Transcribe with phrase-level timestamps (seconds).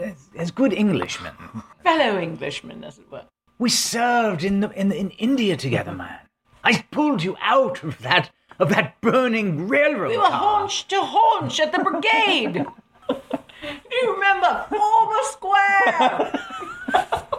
[0.00, 1.32] as, good Englishmen.
[1.82, 3.24] Fellow Englishmen, as it were.
[3.58, 6.18] We served in the, in, the, in India together, man.
[6.64, 10.32] I pulled you out of that of that burning railroad We were car.
[10.32, 12.66] haunch to haunch at the brigade.
[13.08, 13.16] Do
[14.02, 16.40] you remember Former Square?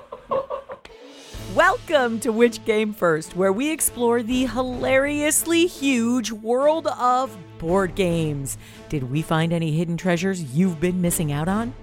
[1.56, 8.58] Welcome to Which Game First, where we explore the hilariously huge world of board games.
[8.90, 11.76] Did we find any hidden treasures you've been missing out on?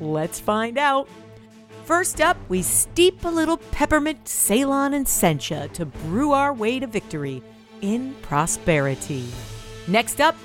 [0.00, 1.08] Let's find out.
[1.84, 6.86] First up, we steep a little peppermint, Ceylon, and sencha to brew our way to
[6.86, 7.42] victory
[7.82, 9.26] in prosperity.
[9.88, 10.36] Next up,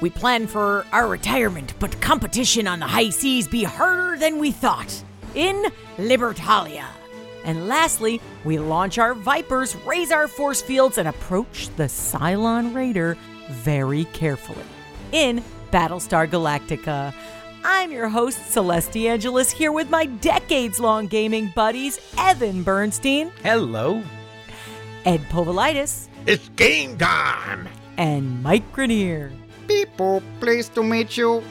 [0.00, 4.50] we plan for our retirement, but competition on the high seas be harder than we
[4.50, 5.02] thought
[5.34, 5.64] in
[5.96, 6.86] Libertalia.
[7.44, 13.16] And lastly, we launch our Vipers, raise our force fields, and approach the Cylon Raider
[13.50, 14.64] very carefully
[15.12, 17.12] in Battlestar Galactica.
[17.66, 24.02] I'm your host, Celeste Angelis, here with my decades long gaming buddies, Evan Bernstein, Hello.
[25.04, 27.68] Ed Povolitis, It's game time!
[27.96, 29.30] and Mike Grenier.
[29.68, 31.42] People, pleased to meet you.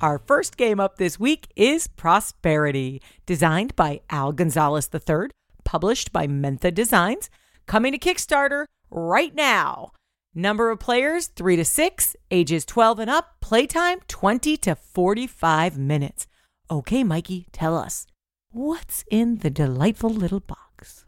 [0.00, 5.28] Our first game up this week is Prosperity, designed by Al Gonzalez III,
[5.64, 7.30] published by Mentha Designs,
[7.66, 9.92] coming to Kickstarter right now.
[10.34, 16.26] Number of players 3 to 6, ages 12 and up, playtime 20 to 45 minutes.
[16.70, 18.06] Okay, Mikey, tell us
[18.50, 21.04] what's in the delightful little box?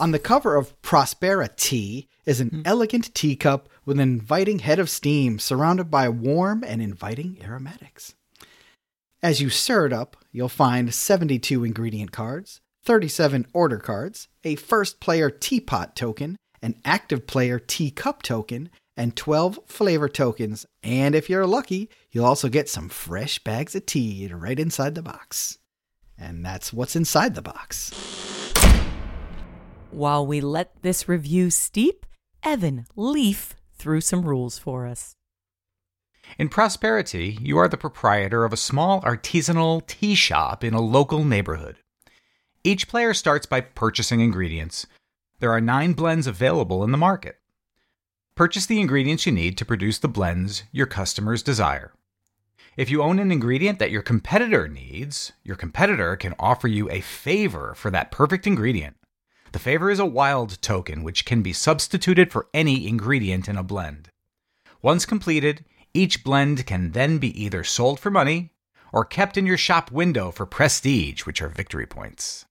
[0.00, 2.62] On the cover of Prosperity is an hmm.
[2.64, 8.16] elegant teacup with an inviting head of steam surrounded by warm and inviting aromatics.
[9.22, 12.60] As you stir it up, you'll find 72 ingredient cards,
[12.90, 19.60] 37 order cards, a first player teapot token, an active player teacup token, and 12
[19.66, 20.66] flavor tokens.
[20.82, 25.02] And if you're lucky, you'll also get some fresh bags of tea right inside the
[25.02, 25.58] box.
[26.18, 27.92] And that's what's inside the box.
[29.92, 32.04] While we let this review steep,
[32.42, 35.14] Evan leaf through some rules for us.
[36.40, 41.22] In Prosperity, you are the proprietor of a small artisanal tea shop in a local
[41.22, 41.76] neighborhood.
[42.62, 44.86] Each player starts by purchasing ingredients.
[45.38, 47.38] There are nine blends available in the market.
[48.34, 51.94] Purchase the ingredients you need to produce the blends your customers desire.
[52.76, 57.00] If you own an ingredient that your competitor needs, your competitor can offer you a
[57.00, 58.96] favor for that perfect ingredient.
[59.52, 63.62] The favor is a wild token which can be substituted for any ingredient in a
[63.62, 64.10] blend.
[64.82, 68.52] Once completed, each blend can then be either sold for money
[68.92, 72.44] or kept in your shop window for prestige, which are victory points.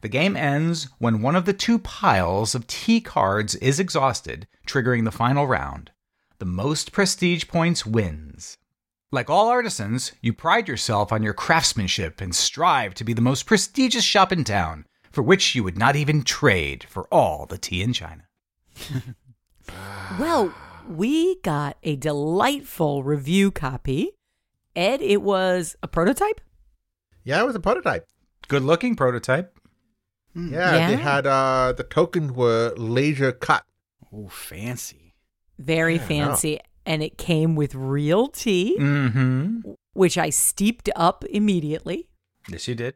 [0.00, 5.04] The game ends when one of the two piles of tea cards is exhausted, triggering
[5.04, 5.90] the final round.
[6.38, 8.58] The most prestige points wins.
[9.10, 13.46] Like all artisans, you pride yourself on your craftsmanship and strive to be the most
[13.46, 17.82] prestigious shop in town, for which you would not even trade for all the tea
[17.82, 18.24] in China.
[20.18, 20.54] Well,
[20.88, 24.12] we got a delightful review copy.
[24.74, 26.40] Ed, it was a prototype?
[27.24, 28.06] Yeah, it was a prototype.
[28.48, 29.57] Good looking prototype.
[30.38, 30.88] Yeah, Yeah.
[30.90, 33.64] they had uh the tokens were laser cut.
[34.12, 35.14] Oh, fancy.
[35.58, 36.08] Very Yeah, I know.
[36.26, 36.60] fancy.
[36.86, 39.72] And it came with real tea, Mm-hmm.
[39.92, 42.08] which I steeped up immediately.
[42.48, 42.94] Yes, you did.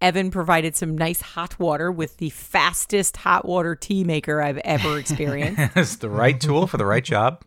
[0.00, 4.98] Evan provided some nice hot water with the fastest hot water tea maker I've ever
[5.02, 5.76] experienced.
[5.76, 7.44] it's the right tool for the right job.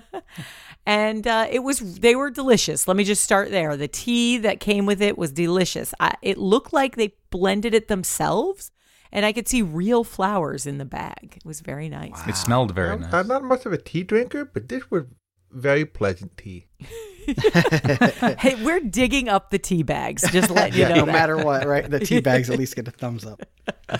[0.89, 2.87] and uh, it was they were delicious.
[2.87, 3.77] Let me just start there.
[3.77, 5.93] The tea that came with it was delicious.
[5.99, 8.71] I, it looked like they blended it themselves,
[9.11, 11.35] and I could see real flowers in the bag.
[11.37, 12.27] It was very nice.
[12.27, 13.13] It smelled very I'm, nice.
[13.13, 15.03] I'm not much of a tea drinker, but this was
[15.51, 16.65] very pleasant tea.
[18.39, 20.29] hey, we're digging up the tea bags.
[20.31, 20.95] Just let you know.
[20.95, 21.11] no that.
[21.11, 21.89] matter what, right?
[21.89, 23.41] The tea bags at least get a thumbs up.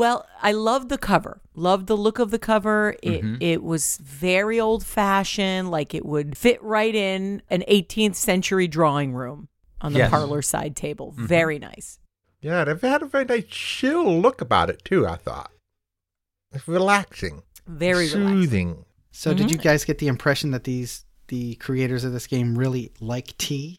[0.00, 1.42] Well, I loved the cover.
[1.54, 2.96] Loved the look of the cover.
[3.02, 3.36] It mm-hmm.
[3.40, 9.12] it was very old fashioned, like it would fit right in an 18th century drawing
[9.12, 9.48] room
[9.80, 10.10] on the Yes.
[10.10, 11.12] parlor side table.
[11.12, 11.26] Mm-hmm.
[11.26, 11.98] Very nice.
[12.40, 15.06] Yeah, they've had a very nice chill look about it too.
[15.06, 15.50] I thought
[16.52, 18.28] it's relaxing, Very relaxing.
[18.28, 18.84] soothing.
[19.12, 19.68] So, did you mm-hmm.
[19.68, 23.76] guys get the impression that these the creators of this game really like tea?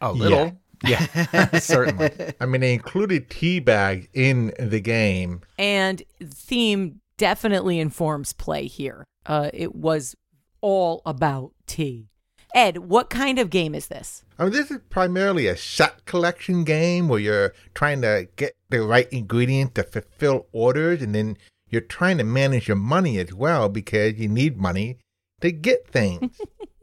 [0.00, 0.46] A little.
[0.46, 0.50] Yeah,
[1.60, 2.10] certainly.
[2.40, 5.42] I mean, they included tea bags in the game.
[5.58, 9.04] And theme definitely informs play here.
[9.26, 10.14] Uh, it was
[10.60, 12.08] all about tea.
[12.54, 14.24] Ed, what kind of game is this?
[14.38, 18.80] I mean, this is primarily a set collection game where you're trying to get the
[18.82, 21.36] right ingredient to fulfill orders, and then
[21.68, 24.98] you're trying to manage your money as well because you need money
[25.40, 26.40] to get things.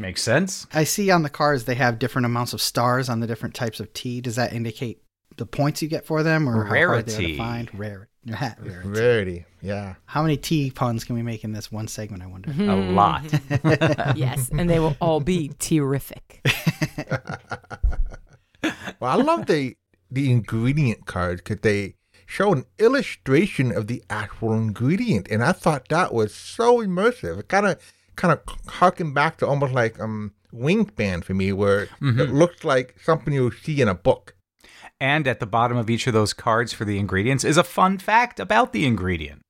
[0.00, 0.66] Makes sense.
[0.72, 3.80] I see on the cards they have different amounts of stars on the different types
[3.80, 4.22] of tea.
[4.22, 5.02] Does that indicate
[5.36, 7.36] the points you get for them or how hard they are to Rarity.
[7.36, 7.78] find?
[7.78, 8.08] Rare.
[8.26, 8.88] Rarity.
[8.88, 9.94] Rarity, yeah.
[10.06, 12.50] How many tea puns can we make in this one segment, I wonder?
[12.50, 12.70] Mm-hmm.
[12.70, 14.16] A lot.
[14.16, 16.40] yes, and they will all be terrific.
[18.98, 19.76] Well, I love the
[20.10, 21.94] the ingredient cards because they
[22.26, 27.38] show an illustration of the actual ingredient, and I thought that was so immersive.
[27.38, 27.78] It kind of
[28.20, 32.96] kind of harking back to almost like um Wingspan for me, where it looks like
[33.00, 34.34] something you see in a book.
[35.00, 37.98] And at the bottom of each of those cards for the ingredients is a fun
[37.98, 39.42] fact about the ingredient.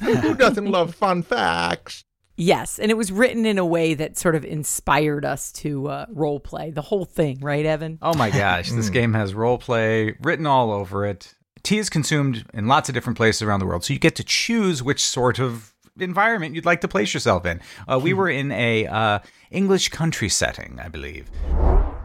[0.00, 2.04] Who doesn't love fun facts?
[2.36, 6.06] Yes, and it was written in a way that sort of inspired us to uh,
[6.08, 7.98] role play the whole thing, right, Evan?
[8.02, 11.34] Oh my gosh, this game has role play written all over it.
[11.62, 14.24] Tea is consumed in lots of different places around the world, so you get to
[14.24, 17.60] choose which sort of environment you'd like to place yourself in.
[17.88, 19.18] Uh, we were in a uh,
[19.50, 21.30] English country setting, I believe.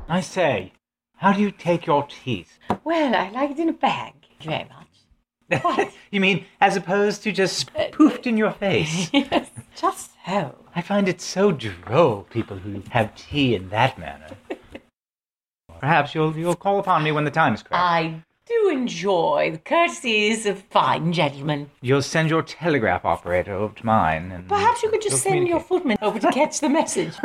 [0.07, 0.73] I say,
[1.17, 2.59] how do you take your teeth?
[2.83, 4.13] Well, I like it in a bag.
[4.21, 5.63] Thank you very much.
[5.63, 5.91] What?
[6.11, 9.09] You mean as opposed to just poofed in your face?
[9.13, 10.55] yes, just so.
[10.73, 14.27] I find it so droll, people who have tea in that manner.
[15.79, 17.83] Perhaps you'll you'll call upon me when the time is correct.
[17.83, 18.23] I
[18.65, 21.69] do enjoy the courtesies of fine gentlemen.
[21.81, 25.59] you'll send your telegraph operator over to mine, and Perhaps you could just send your
[25.59, 27.13] footman over to catch the message.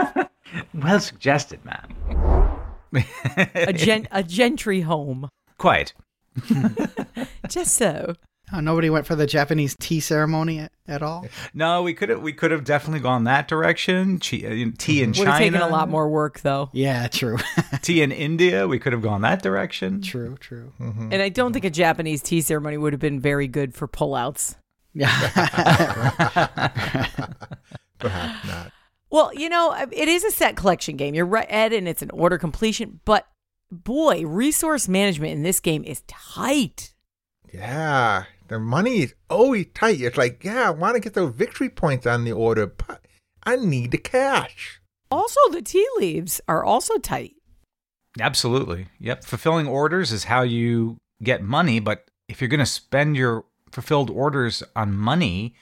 [0.75, 1.95] Well suggested, ma'am.
[3.55, 5.29] A gen- a gentry home,
[5.59, 5.95] Quite.
[7.49, 8.15] just so.
[8.53, 11.27] Oh, nobody went for the Japanese tea ceremony at, at all?
[11.55, 14.19] No, we could have we could have definitely gone that direction.
[14.19, 16.71] Tea, uh, tea in Would China, have taken a lot more work, though.
[16.73, 17.39] Yeah, true.
[17.83, 20.03] Tea in India, we could have gone that direction.
[20.03, 20.73] true, true.
[20.79, 24.57] And I don't think a Japanese tea ceremony would have been very good for pullouts.
[24.93, 25.11] Yeah.
[27.99, 28.73] Perhaps not.
[29.11, 31.15] Well, you know, it is a set collection game.
[31.15, 33.01] You're right, Ed, and it's an order completion.
[33.05, 33.27] But
[33.71, 36.95] boy, resource management in this game is tight.
[37.53, 40.01] Yeah, the money is always tight.
[40.01, 43.07] It's like, yeah, I want to get those victory points on the order, but
[43.45, 44.81] I need the cash.
[45.09, 47.37] Also, the tea leaves are also tight.
[48.21, 48.89] Absolutely.
[48.99, 49.25] Yep.
[49.25, 54.11] Fulfilling orders is how you get money, but if you're going to spend your fulfilled
[54.11, 55.55] orders on money,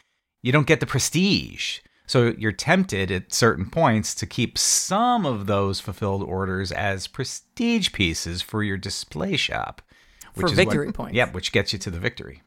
[0.42, 1.80] you don't get the prestige.
[2.06, 7.92] So you're tempted at certain points to keep some of those fulfilled orders as prestige
[7.92, 9.82] pieces for your display shop.
[10.32, 11.16] For is victory what, points.
[11.16, 12.42] Yep, which gets you to the victory.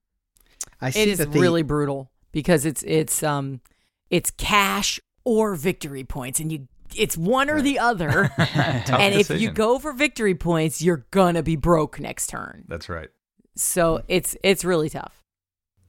[0.82, 3.62] I see It is that the, really brutal because it's it's um
[4.10, 8.32] it's cash or victory points, and you it's one or the other.
[8.38, 12.66] and if you go for victory points, you're gonna be broke next turn.
[12.68, 13.10] That's right.
[13.56, 15.22] So it's it's really tough.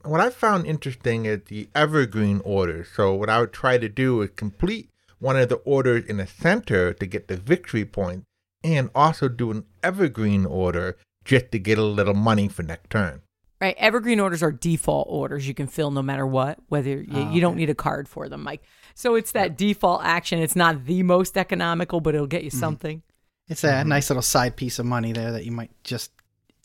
[0.05, 2.89] What I found interesting is the evergreen orders.
[2.95, 4.91] So what I would try to do is complete
[5.21, 8.25] one of the orders in the center to get the victory point,
[8.65, 13.23] and also do an evergreen order just to get a little money for next turn.
[13.63, 13.77] Right.
[13.79, 17.41] Evergreen orders are default orders you can fill no matter what, whether you, Oh, you
[17.41, 18.61] don't need a card for them, Mike.
[18.97, 20.41] So it's that default action.
[20.41, 22.59] It's not the most economical, but it'll get you mm-hmm.
[22.59, 23.03] something.
[23.47, 23.89] It's a mm-hmm.
[23.89, 26.11] nice little side piece of money there that you might just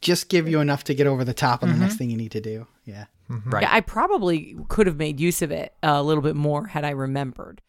[0.01, 1.97] just give you enough to get over the top on the next mm-hmm.
[1.99, 2.65] thing you need to do.
[2.83, 3.05] Yeah.
[3.29, 3.61] Right.
[3.61, 6.91] Yeah, I probably could have made use of it a little bit more had I
[6.91, 7.61] remembered.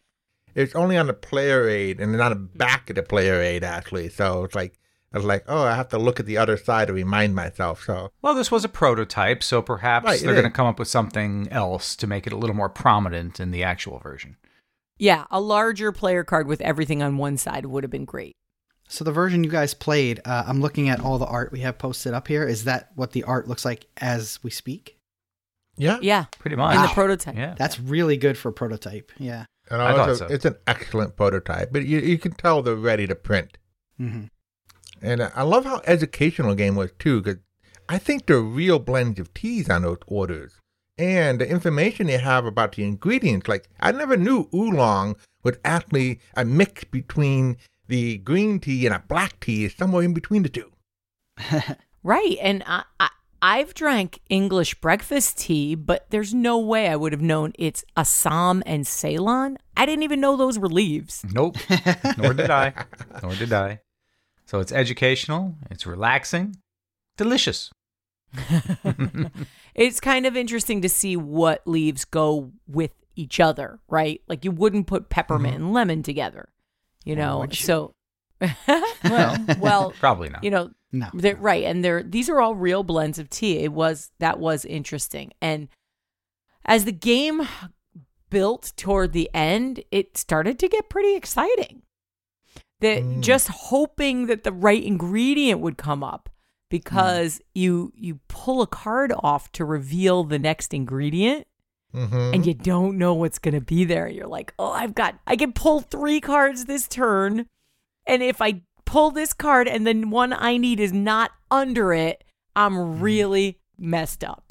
[0.55, 4.09] It's only on the player aid and not the back of the player aid actually.
[4.09, 4.73] So it's like
[5.11, 7.83] I was like, oh, I have to look at the other side to remind myself.
[7.83, 10.87] So Well, this was a prototype, so perhaps Right, they're going to come up with
[10.87, 14.37] something else to make it a little more prominent in the actual version.
[14.97, 18.35] Yeah, a larger player card with everything on one side would have been great.
[18.87, 21.77] So the version you guys played, uh, I'm looking at all the art we have
[21.77, 22.43] posted up here.
[22.47, 24.97] Is that what the art looks like as we speak?
[25.77, 26.75] yeah, Yeah, Pretty much.
[26.75, 27.35] in the prototype.
[27.35, 27.55] Yeah.
[27.57, 29.11] That's really good for prototype.
[29.17, 29.45] Yeah.
[29.71, 30.25] and I thought so.
[30.27, 31.71] it's an excellent prototype.
[31.71, 33.57] But you you can tell they're ready to print.
[33.97, 34.25] hmm
[35.01, 37.41] And I love how educational the game was too, because
[37.87, 40.59] I think the real blends of teas on those orders.
[40.97, 46.19] And the information they have about the ingredients, like I never knew oolong was actually
[46.35, 50.49] a mix between the green tea and a black tea, is somewhere in between the
[50.49, 50.71] two.
[52.03, 52.37] Right.
[52.41, 53.09] And I, I,
[53.41, 58.63] I've drank English breakfast tea, but there's no way I would have known it's Assam
[58.65, 59.57] and Ceylon.
[59.75, 61.25] I didn't even know those were leaves.
[61.31, 61.57] Nope.
[62.17, 62.73] Nor did I.
[63.21, 63.81] Nor did I.
[64.49, 66.57] So it's educational, it's relaxing,
[67.17, 67.71] delicious.
[69.75, 74.21] It's kind of interesting to see what leaves go with each other, right?
[74.27, 75.65] Like you wouldn't put peppermint mm-hmm.
[75.65, 76.49] and lemon together,
[77.05, 77.39] you know?
[77.39, 77.65] would you?
[77.65, 77.93] So,
[79.05, 80.43] well, well, Probably not.
[80.43, 81.07] you know, No.
[81.13, 81.63] they're, right.
[81.63, 83.59] And they're, these are all real blends of tea.
[83.59, 85.31] It was, that was interesting.
[85.41, 85.69] And
[86.65, 87.47] as the game
[88.29, 91.83] built toward the end, it started to get pretty exciting.
[92.81, 93.19] That Mm.
[93.21, 96.29] just hoping that the right ingredient would come up
[96.69, 101.45] because you you pull a card off to reveal the next ingredient
[101.93, 102.33] Mm-hmm.
[102.35, 104.07] and you don't know what's going to be there.
[104.07, 107.47] You're like, "Oh, I've got I can pull 3 cards this turn
[108.05, 112.23] and if I pull this card and then one I need is not under it,
[112.55, 114.48] I'm really messed up."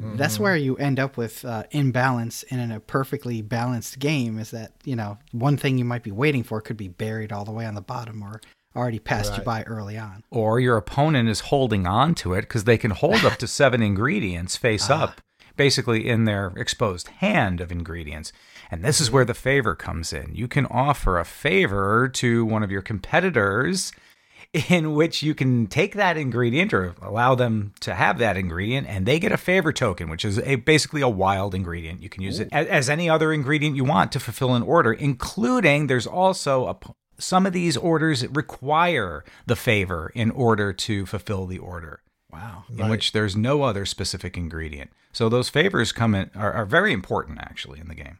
[0.00, 0.42] That's mm-hmm.
[0.44, 4.72] where you end up with uh, imbalance and in a perfectly balanced game is that,
[4.84, 7.66] you know, one thing you might be waiting for could be buried all the way
[7.66, 8.40] on the bottom or
[8.76, 10.22] already passed you by early on.
[10.30, 13.82] Or your opponent is holding on to it because they can hold up to seven
[13.82, 15.04] ingredients face ah.
[15.04, 15.20] up,
[15.56, 18.32] basically in their exposed hand of ingredients.
[18.70, 19.28] And this is where mm-hmm.
[19.28, 20.34] the favor comes in.
[20.34, 23.92] You can offer a favor to one of your competitors
[24.54, 29.04] in which you can take that ingredient or allow them to have that ingredient and
[29.04, 32.40] they get a favor token which is a basically a wild ingredient you can use
[32.40, 36.66] it as, as any other ingredient you want to fulfill an order including there's also
[36.66, 42.00] a p- some of these orders require the favor in order to fulfill the order
[42.32, 42.64] Wow.
[42.76, 46.92] in which there's no other specific ingredient so those favors come in are, are very
[46.94, 48.18] important actually in the game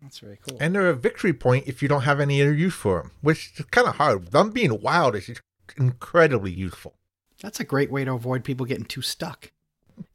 [0.00, 0.56] That's very cool.
[0.60, 3.52] And they're a victory point if you don't have any other use for them, which
[3.58, 4.30] is kind of hard.
[4.30, 5.28] Them being wild is
[5.76, 6.94] incredibly useful.
[7.42, 9.52] That's a great way to avoid people getting too stuck.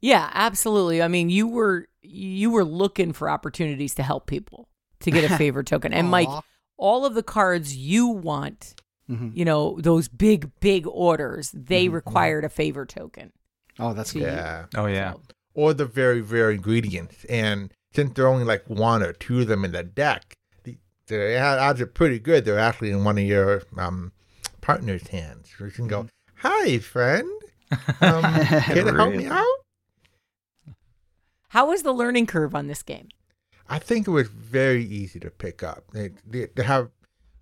[0.02, 1.02] Yeah, absolutely.
[1.02, 4.70] I mean, you were you were looking for opportunities to help people
[5.02, 5.94] to get a favor token.
[5.94, 6.30] And Mike,
[6.78, 8.76] all of the cards you want,
[9.10, 9.36] Mhm.
[9.36, 13.34] you know, those big big orders, they required a favor token.
[13.78, 14.26] Oh, that's to good.
[14.26, 14.32] you.
[14.32, 14.66] Yeah.
[14.76, 15.22] oh yeah So,
[15.56, 17.26] Or the very rare ingredients.
[17.26, 20.34] And since there are only like one or two of them in the deck,
[20.64, 22.46] the, the odds are pretty good.
[22.46, 24.13] They're actually in one of your um,
[24.64, 25.52] partner's hands.
[25.58, 27.30] So you can go, hi, friend.
[28.02, 28.24] Um,
[28.72, 29.46] care to help me out?
[31.50, 33.10] how was the learning curve on this game?
[33.70, 35.84] I think it was very easy to pick up.
[35.92, 36.90] They, they, they have,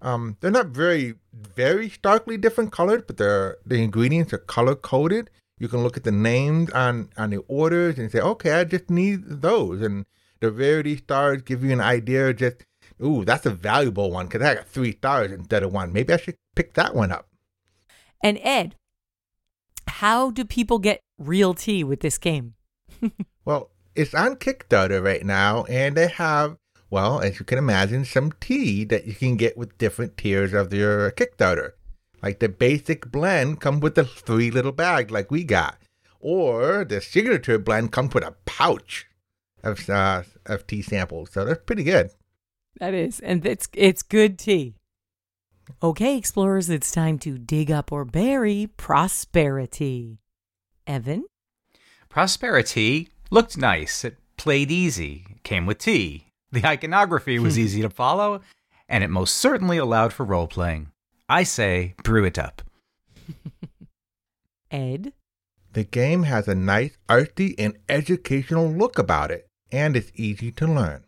[0.02, 5.30] um, they're not very, very starkly different colored, but they're, the ingredients are color coded.
[5.60, 8.90] You can look at the names on, on the orders and say, okay, I just
[8.90, 9.82] need those.
[9.82, 10.06] And
[10.42, 12.66] the rarity stars give you an idea of just,
[13.02, 15.94] ooh, that's a valuable one because I got three stars instead of one.
[15.94, 17.28] Maybe I should pick that one up.
[18.24, 18.76] And Ed,
[19.88, 22.56] how do people get real tea with this game?
[23.44, 26.58] Well, it's on Kickstarter right now, and they have,
[26.90, 30.72] well, as you can imagine, some tea that you can get with different tiers of
[30.74, 31.72] your Kickstarter.
[32.22, 35.80] Like the basic blend comes with a three little bag, like we got,
[36.20, 39.08] or the signature blend comes with a pouch
[39.64, 41.32] of uh, of tea samples.
[41.32, 42.12] So that's pretty good.
[42.80, 44.76] That is, and it's it's good tea.
[45.82, 50.20] Okay, explorers, it's time to dig up or bury prosperity.
[50.88, 51.26] Evan,
[52.10, 54.04] Prosperity looked nice.
[54.04, 56.28] It played easy, came with tea.
[56.52, 58.42] The iconography was easy to follow,
[58.90, 60.92] and it most certainly allowed for role playing.
[61.30, 62.62] I say, brew it up.
[64.72, 65.14] Ed,
[65.74, 70.68] The game has a nice arty and educational look about it, and it's easy to
[70.68, 71.06] learn.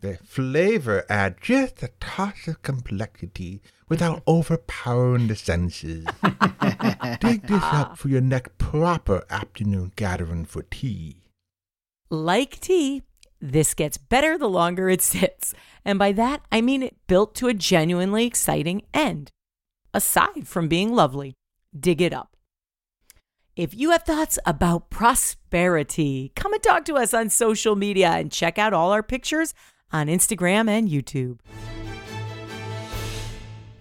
[0.00, 6.06] The flavor adds just a touch of complexity without overpowering the senses.
[7.20, 11.22] Dig this up for your next proper afternoon gathering for tea.
[12.10, 13.02] like tea,
[13.40, 15.52] this gets better the longer it sits.
[15.84, 19.30] And by that, I mean it built to a genuinely exciting end.
[19.92, 21.34] Aside from being lovely,
[21.78, 22.36] dig it up.
[23.56, 28.30] If you have thoughts about prosperity, come and talk to us on social media and
[28.30, 29.54] check out all our pictures
[29.92, 31.38] on Instagram and YouTube.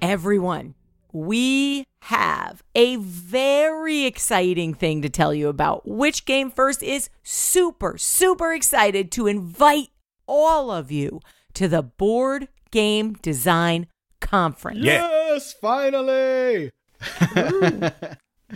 [0.02, 0.76] Everyone,
[1.12, 5.88] we have a very exciting thing to tell you about.
[5.88, 9.90] Which Game First is super, super excited to invite
[10.28, 11.20] all of you
[11.56, 13.88] to the Board Game Design
[14.20, 14.80] Conference.
[14.80, 16.72] Yes, finally.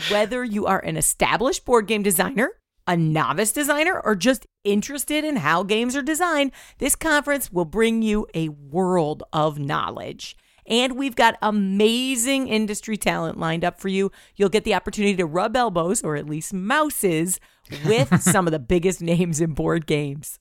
[0.09, 2.51] Whether you are an established board game designer,
[2.87, 8.01] a novice designer, or just interested in how games are designed, this conference will bring
[8.01, 10.35] you a world of knowledge.
[10.65, 14.11] And we've got amazing industry talent lined up for you.
[14.35, 17.39] You'll get the opportunity to rub elbows, or at least mouses,
[17.85, 20.37] with some of the biggest names in board games.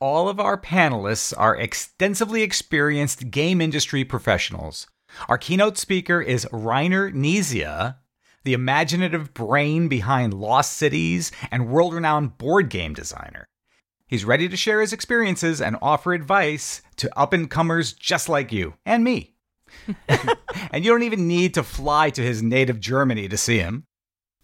[0.00, 4.86] All of our panelists are extensively experienced game industry professionals.
[5.28, 7.96] Our keynote speaker is Reiner Knizia,
[8.44, 13.46] the imaginative brain behind Lost Cities and world renowned board game designer.
[14.06, 18.50] He's ready to share his experiences and offer advice to up and comers just like
[18.50, 19.34] you and me.
[20.08, 23.84] and you don't even need to fly to his native Germany to see him.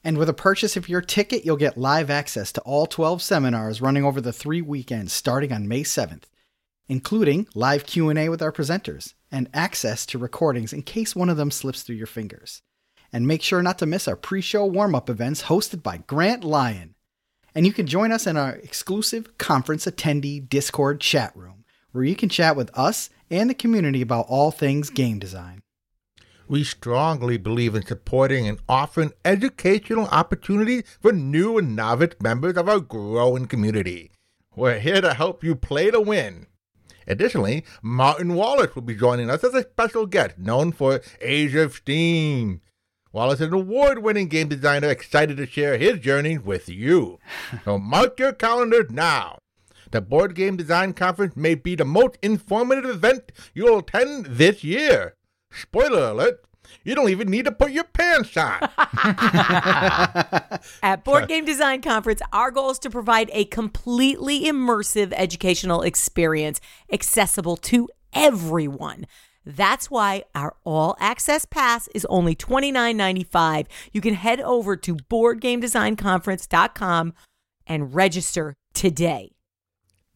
[0.05, 3.81] And with a purchase of your ticket, you'll get live access to all 12 seminars
[3.81, 6.25] running over the 3 weekends starting on May 7th,
[6.87, 11.51] including live Q&A with our presenters and access to recordings in case one of them
[11.51, 12.63] slips through your fingers.
[13.17, 16.95] And make sure not to miss our pre-show warm-up events hosted by Grant Lyon.
[17.55, 22.15] And you can join us in our exclusive conference attendee Discord chat room, where you
[22.15, 25.63] can chat with us and the community about all things game design.
[26.47, 32.69] We strongly believe in supporting and offering educational opportunities for new and novice members of
[32.69, 34.11] our growing community.
[34.55, 36.49] We're here to help you play to win.
[37.07, 41.73] Additionally, Martin Wallace will be joining us as a special guest known for Age of
[41.73, 42.61] Steam.
[43.13, 47.19] Wallace is an award winning game designer excited to share his journey with you.
[47.65, 49.39] So mark your calendars now.
[49.91, 55.15] The Board Game Design Conference may be the most informative event you'll attend this year.
[55.53, 56.45] Spoiler alert,
[56.85, 58.59] you don't even need to put your pants on.
[60.83, 66.61] At Board Game Design Conference, our goal is to provide a completely immersive educational experience
[66.93, 69.07] accessible to everyone.
[69.47, 73.67] That's why our all access pass is only $29.95.
[73.93, 77.15] You can head over to boardgamedesignconference.com
[77.67, 79.31] and register today.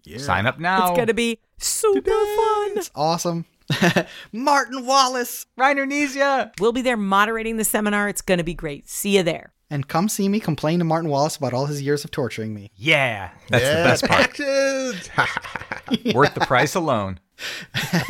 [0.02, 0.18] Yeah.
[0.18, 0.88] Sign up now.
[0.88, 2.78] It's going to be super fun.
[2.78, 3.44] It's awesome.
[4.32, 5.46] Martin Wallace.
[5.58, 6.50] Reiner Knizia.
[6.58, 8.08] We'll be there moderating the seminar.
[8.08, 8.88] It's going to be great.
[8.88, 9.52] See you there.
[9.72, 12.72] And come see me complain to Martin Wallace about all his years of torturing me.
[12.74, 14.04] Yeah, that's Yeah, the best
[15.16, 16.14] part.
[16.14, 17.20] Worth the price alone.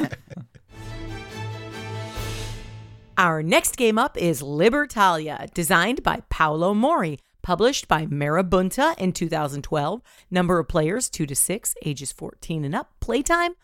[3.20, 10.00] Our next game up is Libertalia, designed by Paolo Mori, published by Marabunta in 2012.
[10.30, 12.94] Number of players 2 to 6, ages 14 and up.
[13.00, 13.56] Playtime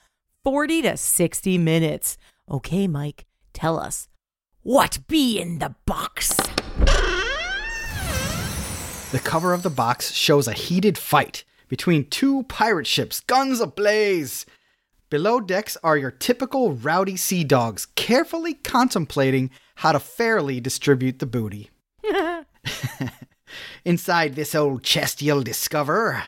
[0.45, 2.19] 40 to 60 minutes.
[2.51, 4.09] Okay, Mike, tell us
[4.61, 6.37] what be in the box?
[9.11, 14.45] The cover of the box shows a heated fight between two pirate ships, guns ablaze.
[15.17, 21.25] Below decks are your typical rowdy sea dogs, carefully contemplating how to fairly distribute the
[21.25, 21.71] booty.
[23.87, 26.25] Inside this old chest, you'll discover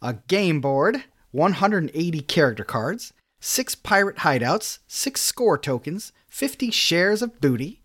[0.00, 7.40] a game board, 180 character cards, six pirate hideouts, six score tokens, 50 shares of
[7.40, 7.82] booty,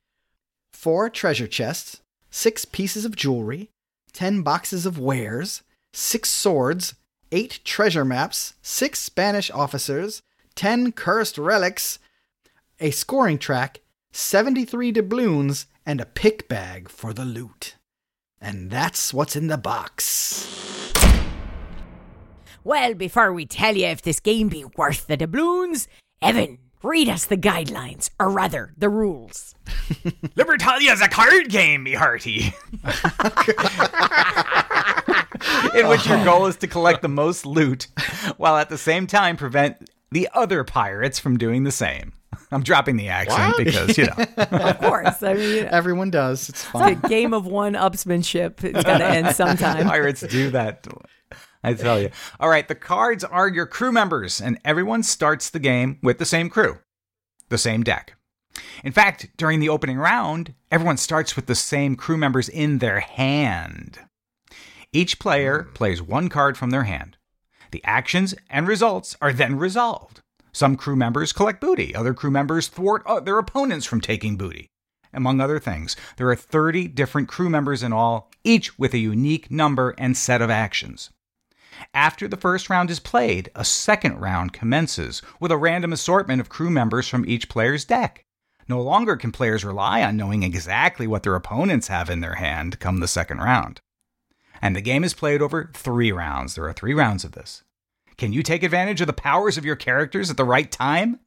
[0.71, 3.71] four treasure chests, six pieces of jewelry,
[4.11, 6.93] 10 boxes of wares, six swords,
[7.31, 10.21] eight treasure maps, six Spanish officers,
[10.55, 11.99] 10 cursed relics,
[12.79, 17.75] a scoring track, 73 doubloons, and a pick bag for the loot.
[18.39, 20.93] And that's what's in the box.
[22.63, 25.87] Well, before we tell you if this game be worth the doubloons,
[26.21, 29.55] Evan, read us the guidelines, or rather, the rules.
[30.35, 32.53] Libertalia's a card game, me hearty.
[35.77, 37.87] In which your goal is to collect the most loot,
[38.37, 42.13] while at the same time prevent the other pirates from doing the same.
[42.51, 43.65] I'm dropping the accent What?
[43.65, 44.25] because, you know.
[44.37, 45.21] Of course.
[45.21, 46.49] I mean, Everyone does.
[46.49, 48.63] It's it's a game of one upsmanship.
[48.63, 49.85] It's got to end sometime.
[49.87, 50.87] Pirates do that.
[51.63, 52.09] I tell you.
[52.39, 56.25] All right, the cards are your crew members, and everyone starts the game with the
[56.25, 56.79] same crew,
[57.49, 58.15] the same deck.
[58.83, 62.99] In fact, during the opening round, everyone starts with the same crew members in their
[62.99, 63.99] hand.
[64.91, 67.17] Each player plays one card from their hand.
[67.73, 70.19] The actions and results are then resolved.
[70.51, 74.67] Some crew members collect booty, other crew members thwart uh, their opponents from taking booty.
[75.11, 79.49] Among other things, there are 30 different crew members in all, each with a unique
[79.49, 81.09] number and set of actions.
[81.95, 86.49] After the first round is played, a second round commences with a random assortment of
[86.49, 88.23] crew members from each player's deck.
[88.69, 92.79] No longer can players rely on knowing exactly what their opponents have in their hand
[92.79, 93.81] come the second round.
[94.63, 96.55] And the game is played over three rounds.
[96.55, 97.63] There are three rounds of this.
[98.15, 101.19] Can you take advantage of the powers of your characters at the right time?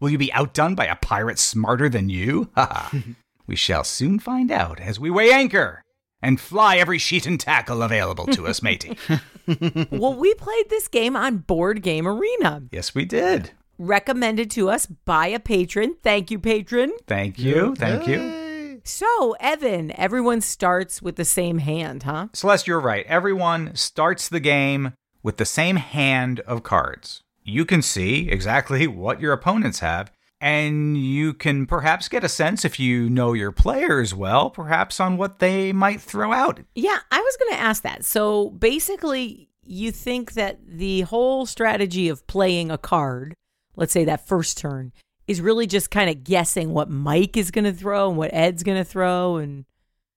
[0.00, 2.50] Will you be outdone by a pirate smarter than you?
[2.56, 2.90] Ha
[3.46, 5.84] We shall soon find out as we weigh anchor
[6.20, 8.98] and fly every sheet and tackle available to us, matey.
[9.90, 13.52] Well, we played this game on Board Game Arena, yes, we did.
[13.78, 15.96] recommended to us by a patron.
[16.02, 16.92] Thank you, patron.
[17.06, 17.74] Thank you.
[17.76, 18.39] Thank you.
[18.84, 22.28] So, Evan, everyone starts with the same hand, huh?
[22.32, 23.06] Celeste, you're right.
[23.06, 27.22] Everyone starts the game with the same hand of cards.
[27.42, 32.64] You can see exactly what your opponents have, and you can perhaps get a sense
[32.64, 36.60] if you know your players well, perhaps on what they might throw out.
[36.74, 38.04] Yeah, I was going to ask that.
[38.04, 43.34] So, basically, you think that the whole strategy of playing a card,
[43.76, 44.92] let's say that first turn,
[45.30, 48.64] is really just kind of guessing what Mike is going to throw and what Ed's
[48.64, 49.64] going to throw and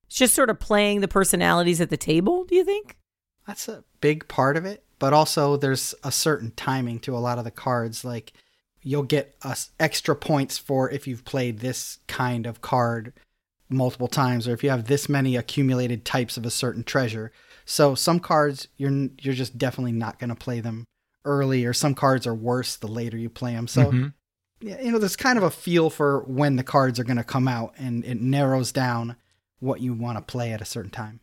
[0.07, 2.97] It's just sort of playing the personalities at the table, do you think?
[3.45, 7.37] That's a big part of it, but also there's a certain timing to a lot
[7.37, 8.03] of the cards.
[8.03, 8.33] Like
[8.81, 13.13] you'll get us extra points for if you've played this kind of card
[13.69, 17.31] multiple times, or if you have this many accumulated types of a certain treasure.
[17.65, 20.85] So some cards you're you're just definitely not going to play them
[21.23, 23.67] early, or some cards are worse the later you play them.
[23.67, 24.13] So Mhm.
[24.63, 27.23] Yeah, you know, there's kind of a feel for when the cards are going to
[27.23, 29.15] come out, and it narrows down
[29.59, 31.19] what you want to play at a certain time.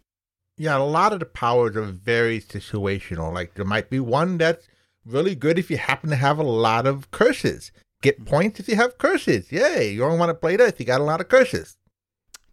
[0.57, 3.33] Yeah, a lot of the powers are very situational.
[3.33, 4.69] Like there might be one that's
[5.07, 7.73] really good if you happen to have a lot of curses.
[8.03, 9.51] Get points if you have curses.
[9.51, 9.93] Yay!
[9.93, 11.77] You only want to play that if you got a lot of curses.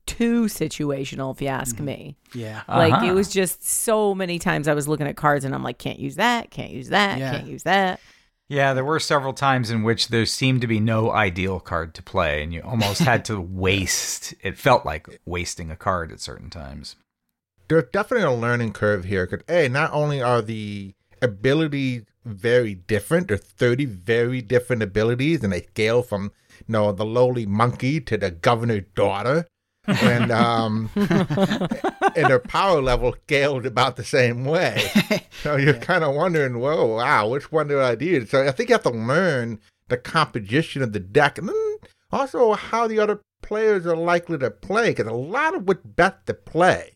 [0.05, 2.15] Too situational, if you ask me.
[2.33, 2.61] Yeah.
[2.69, 3.05] Like Uh-huh.
[3.07, 5.99] it was just so many times I was looking at cards and I'm like, can't
[5.99, 7.31] use that, can't use that, Yeah.
[7.31, 7.99] can't use that.
[8.49, 12.03] Yeah, there were several times in which there seemed to be no ideal card to
[12.03, 14.33] play, and you almost had to waste.
[14.41, 16.95] It felt like wasting a card at certain times.
[17.67, 23.27] There's definitely a learning curve here because a not only are the abilities very different,
[23.27, 28.17] there's 30 very different abilities, and they scale from you know the lowly monkey to
[28.17, 29.45] the governor's daughter.
[30.01, 34.81] and um and their power level scaled about the same way.
[35.43, 38.25] So you're kind of wondering, whoa, wow, which one do I do?
[38.25, 41.77] So I think you have to learn the composition of the deck and then
[42.11, 46.25] also how the other players are likely to play because a lot of what's best
[46.25, 46.93] to play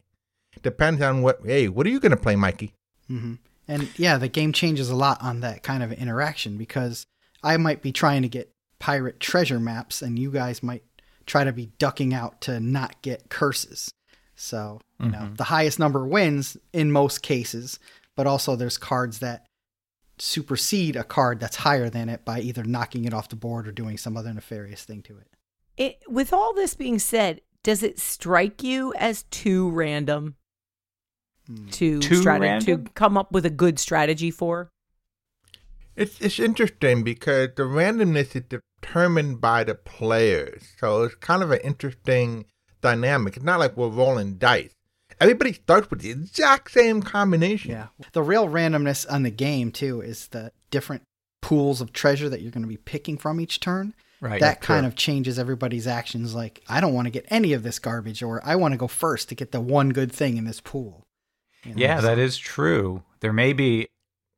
[0.64, 2.74] depends on what, hey, what are you going to play, Mikey?
[3.08, 3.36] hmm
[3.68, 7.06] And yeah, the game changes a lot on that kind of interaction because
[7.44, 10.84] I might be trying to get pirate treasure maps, and you guys might
[11.32, 13.94] try to be ducking out to not get curses.
[14.36, 15.36] So, you know, mm-hmm.
[15.36, 17.80] the highest number wins in most cases,
[18.18, 19.46] but also there's cards that
[20.20, 23.72] supersede a card that's higher than it by either knocking it off the board or
[23.72, 25.28] doing some other nefarious thing to it.
[25.78, 30.36] It, with all this being said, does it strike you as too random
[31.48, 31.68] hmm.
[31.70, 32.86] to Too strate- random?
[32.86, 34.70] to come up with a good strategy for?
[35.96, 38.44] It's it's interesting because the randomness is
[38.82, 40.64] determined by the players.
[40.80, 42.46] So it's kind of an interesting
[42.82, 43.36] dynamic.
[43.36, 44.74] It's not like we're rolling dice.
[45.20, 47.72] Everybody starts with the exact same combination.
[47.72, 47.88] Yeah.
[48.14, 51.04] The real randomness on the game, too, is the different
[51.42, 53.94] pools of treasure that you're going to be picking from each turn.
[54.20, 54.40] Right.
[54.40, 56.36] that kind of changes everybody's actions.
[56.36, 58.88] Like, I don't want to get any of this garbage, or I want to go
[58.88, 61.04] first to get the one good thing in this pool.
[61.66, 63.02] You know, Yeah, so- that is true.
[63.22, 63.88] There may be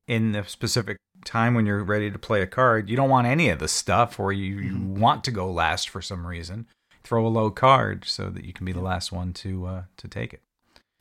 [0.08, 3.50] in the specific time when you're ready to play a card, you don't want any
[3.50, 6.68] of the stuff, or you, you want to go last for some reason.
[7.04, 10.08] Throw a low card so that you can be the last one to uh, to
[10.08, 10.42] take it.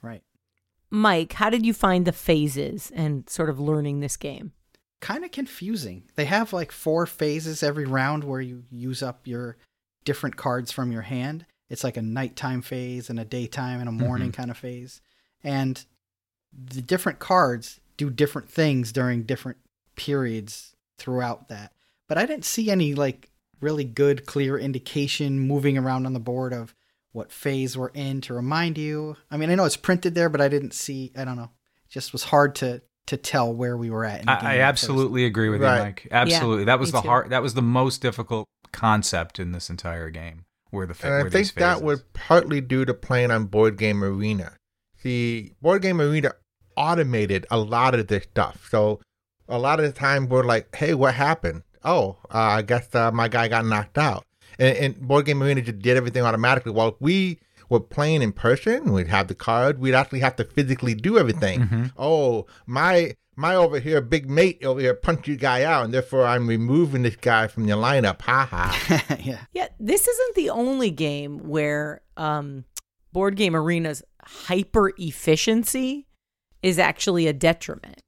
[0.02, 0.22] right.
[0.90, 4.52] Mike, how did you find the phases and sort of learning this game?
[5.00, 6.04] Kind of confusing.
[6.16, 9.56] They have like four phases every round where you use up your
[10.04, 11.46] different cards from your hand.
[11.70, 15.00] It's like a nighttime phase and a daytime and a morning kind of phase.
[15.42, 15.82] And
[16.52, 19.58] the different cards do different things during different
[20.07, 21.73] periods throughout that.
[22.09, 26.53] But I didn't see any like really good, clear indication moving around on the board
[26.53, 26.75] of
[27.12, 29.17] what phase we're in to remind you.
[29.31, 31.12] I mean, I know it's printed there, but I didn't see.
[31.17, 31.51] I don't know.
[31.87, 34.21] It just was hard to to tell where we were at.
[34.21, 35.77] In the game I, I at absolutely agree with Right.
[35.79, 36.09] you, Mike.
[36.11, 37.09] Absolutely, that was the too.
[37.09, 37.31] hard.
[37.31, 40.45] That was the most difficult concept in this entire game.
[40.71, 41.85] Where the fa- And I were these think that phases.
[41.85, 44.57] was partly due to playing on Board Game Arena.
[45.03, 46.33] See, Board Game Arena
[46.77, 48.69] automated a lot of this stuff.
[48.71, 49.01] So
[49.53, 51.62] a lot of the time we're like, hey, what happened?
[51.85, 54.25] Oh, uh, I guess uh, my guy got knocked out.
[54.59, 56.73] And, and Board Game Arena just did everything automatically.
[56.73, 57.38] While we
[57.69, 61.61] were playing in person, we'd have the card, we'd actually have to physically do everything.
[61.61, 61.85] Mm-hmm.
[61.97, 66.27] Oh, my my over here, big mate over here punched you guy out, and therefore
[66.27, 68.23] I'm removing this guy from your lineup.
[68.23, 69.17] Ha ha.
[69.23, 69.45] yeah.
[69.53, 72.65] Yeah, this isn't the only game where um,
[73.12, 76.07] Board Game Arena's hyper efficiency
[76.62, 78.03] is actually a detriment.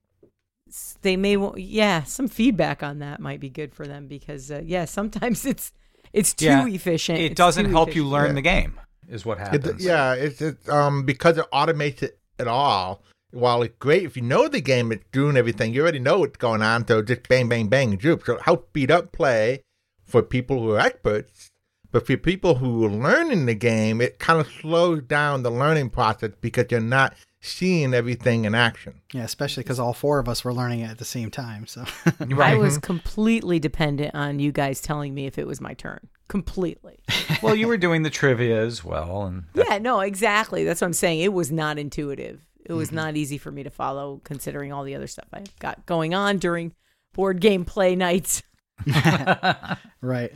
[1.04, 4.50] S- They may, want, yeah, some feedback on that might be good for them because,
[4.50, 5.72] uh, yeah, sometimes it's
[6.12, 7.18] it's too Yeah, efficient.
[7.18, 8.32] It It's doesn't too help you learn Yeah.
[8.34, 8.80] the game.
[9.08, 9.84] Is what It, happens.
[9.84, 13.02] yeah, it's, it's um because it automates it at all.
[13.32, 15.74] While it's great if you know the game, it's doing everything.
[15.74, 18.24] You already know what's going on, so just bang, bang, bang, and droop.
[18.24, 19.60] So help speed up play
[20.04, 21.50] for people who are experts.
[21.94, 25.90] But for people who are learning the game, it kind of slows down the learning
[25.90, 29.00] process because you're not seeing everything in action.
[29.12, 31.68] Yeah, especially because all four of us were learning it at the same time.
[31.68, 31.84] So
[32.20, 32.80] I was mm-hmm.
[32.80, 36.08] completely dependent on you guys telling me if it was my turn.
[36.26, 36.98] Completely.
[37.44, 40.64] well, you were doing the trivia as well, and that- yeah, no, exactly.
[40.64, 41.20] That's what I'm saying.
[41.20, 42.44] It was not intuitive.
[42.64, 42.96] It was mm-hmm.
[42.96, 46.38] not easy for me to follow, considering all the other stuff I've got going on
[46.38, 46.74] during
[47.12, 48.42] board game play nights.
[50.00, 50.32] right.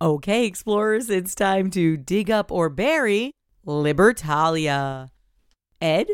[0.00, 3.32] Okay, explorers, it's time to dig up or bury.
[3.66, 5.08] Libertalia.
[5.80, 6.08] Ed?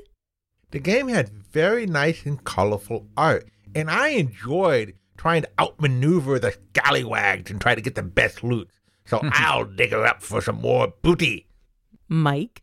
[0.70, 6.52] The game had very nice and colorful art, and I enjoyed trying to outmaneuver the
[6.52, 8.68] scallywags and try to get the best loot.
[9.06, 11.46] So I'll dig her up for some more booty.
[12.08, 12.62] Mike?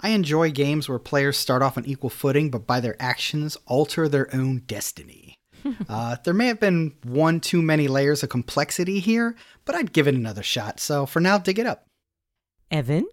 [0.00, 4.08] I enjoy games where players start off on equal footing, but by their actions alter
[4.08, 5.17] their own destiny.
[5.88, 10.08] uh, there may have been one too many layers of complexity here, but I'd give
[10.08, 10.80] it another shot.
[10.80, 11.86] So for now, dig it up.
[12.70, 13.06] Evan?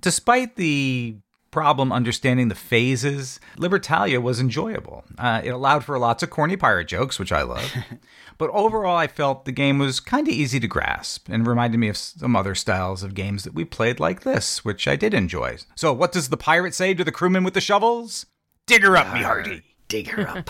[0.00, 1.16] Despite the
[1.50, 5.04] problem understanding the phases, Libertalia was enjoyable.
[5.18, 7.72] Uh, it allowed for lots of corny pirate jokes, which I love.
[8.38, 11.88] but overall, I felt the game was kind of easy to grasp and reminded me
[11.88, 15.58] of some other styles of games that we played like this, which I did enjoy.
[15.74, 18.26] So, what does the pirate say to the crewman with the shovels?
[18.66, 19.62] Dig her up, me hearty.
[19.90, 20.48] Dig her up.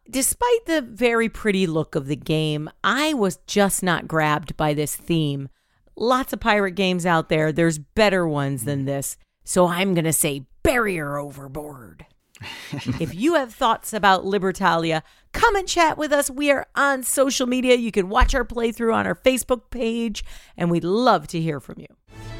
[0.09, 4.95] Despite the very pretty look of the game, I was just not grabbed by this
[4.95, 5.49] theme.
[5.97, 8.85] Lots of pirate games out there, there's better ones than mm.
[8.85, 9.17] this.
[9.43, 12.05] So I'm going to say barrier overboard.
[13.01, 15.01] if you have thoughts about Libertalia,
[15.33, 16.29] come and chat with us.
[16.29, 17.75] We are on social media.
[17.75, 20.23] You can watch our playthrough on our Facebook page,
[20.55, 22.36] and we'd love to hear from you.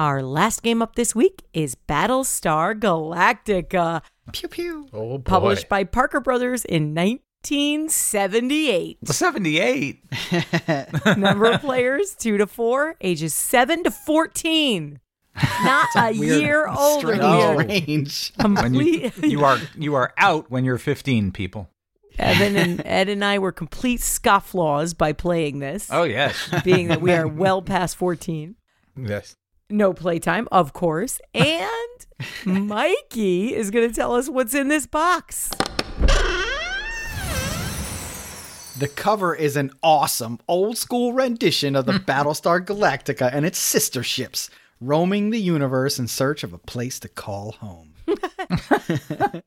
[0.00, 4.00] Our last game up this week is Battlestar Galactica,
[4.32, 4.88] pew pew.
[4.94, 5.30] Oh boy.
[5.30, 9.06] published by Parker Brothers in 1978.
[9.06, 10.02] 78.
[11.18, 15.00] Number of players 2 to 4, ages 7 to 14.
[15.62, 17.16] Not a Weird, year older.
[17.16, 17.56] strange No.
[17.56, 18.32] range.
[18.42, 21.68] When you, you are you are out when you're 15, people.
[22.18, 26.48] Evan and Ed and I were complete scofflaws by playing this, Oh yes.
[26.64, 28.54] being that we are well past 14.
[28.96, 29.36] Yes.
[29.70, 31.20] No playtime, of course.
[31.32, 32.06] And
[32.44, 35.50] Mikey is going to tell us what's in this box.
[38.78, 44.02] The cover is an awesome old school rendition of the Battlestar Galactica and its sister
[44.02, 44.48] ships,
[44.80, 47.92] roaming the universe in search of a place to call home.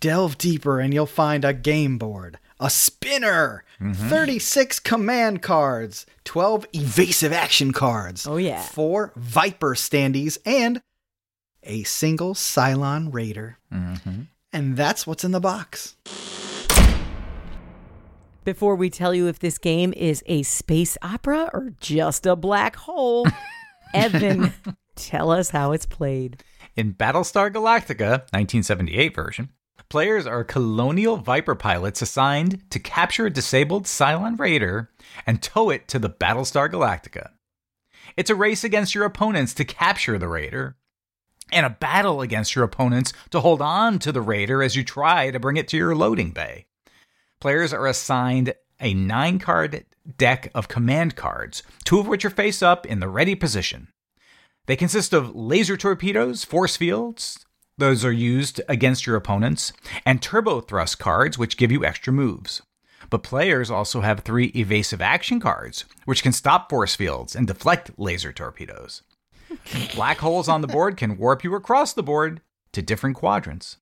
[0.00, 4.08] Delve deeper and you'll find a game board, a spinner, mm-hmm.
[4.08, 8.26] 36 command cards, 12 evasive action cards.
[8.26, 8.62] Oh, yeah.
[8.62, 10.80] Four Viper standees, and
[11.64, 13.58] a single Cylon Raider.
[13.74, 14.22] Mm-hmm.
[14.52, 15.96] And that's what's in the box.
[18.44, 22.76] Before we tell you if this game is a space opera or just a black
[22.76, 23.26] hole,
[23.94, 24.52] Evan,
[24.94, 26.42] tell us how it's played.
[26.76, 29.50] In Battlestar Galactica, 1978 version,
[29.92, 34.88] players are colonial Viper pilots assigned to capture a disabled Cylon Raider
[35.26, 37.32] and tow it to the Battlestar Galactica.
[38.16, 40.78] It's a race against your opponents to capture the Raider,
[41.52, 45.30] and a battle against your opponents to hold on to the Raider as you try
[45.30, 46.64] to bring it to your loading bay.
[47.38, 49.84] Players are assigned a nine card
[50.16, 53.88] deck of command cards, two of which are face up in the ready position.
[54.64, 57.44] They consist of laser torpedoes, force fields,
[57.78, 59.72] those are used against your opponents,
[60.04, 62.62] and turbo thrust cards, which give you extra moves.
[63.10, 67.90] But players also have three evasive action cards, which can stop force fields and deflect
[67.98, 69.02] laser torpedoes.
[69.94, 72.40] Black holes on the board can warp you across the board
[72.72, 73.76] to different quadrants.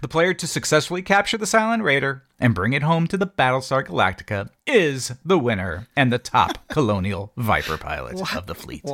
[0.00, 3.84] The player to successfully capture the Cylon Raider and bring it home to the Battlestar
[3.84, 8.84] Galactica is the winner and the top colonial Viper pilot of the fleet.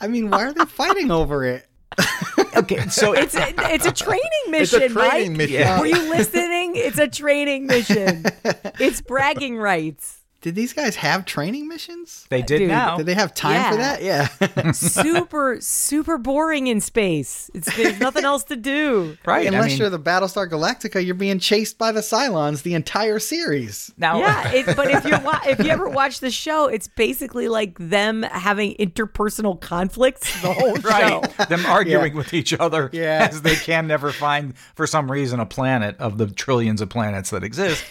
[0.00, 1.66] I mean, why are they fighting over it?
[2.56, 5.48] Okay, so It's a, it's a training mission, It's a training Mike.
[5.50, 5.80] mission.
[5.80, 6.76] Were you listening?
[6.76, 8.24] It's a training mission.
[8.78, 10.21] It's bragging rights.
[10.42, 12.26] Did these guys have training missions?
[12.28, 12.96] they uh, did Dude, now.
[12.96, 14.02] Did they have time for that?
[14.02, 14.26] Yeah.
[14.72, 17.50] Super, super boring in space.
[17.54, 19.16] It's there's nothing else to do.
[19.26, 19.46] right?
[19.46, 23.18] Unless I mean, you're the Battlestar Galactica, you're being chased by the Cylons the entire
[23.18, 23.92] series.
[23.96, 27.48] now, Yeah, it, but if you wa- if you ever watch the show, it's basically
[27.48, 31.30] like them having interpersonal conflicts the whole right?
[31.36, 31.44] show.
[31.44, 33.28] Them arguing with each other Yeah.
[33.30, 37.30] as they can never find, for some reason, a planet of the trillions of planets
[37.30, 37.84] that exist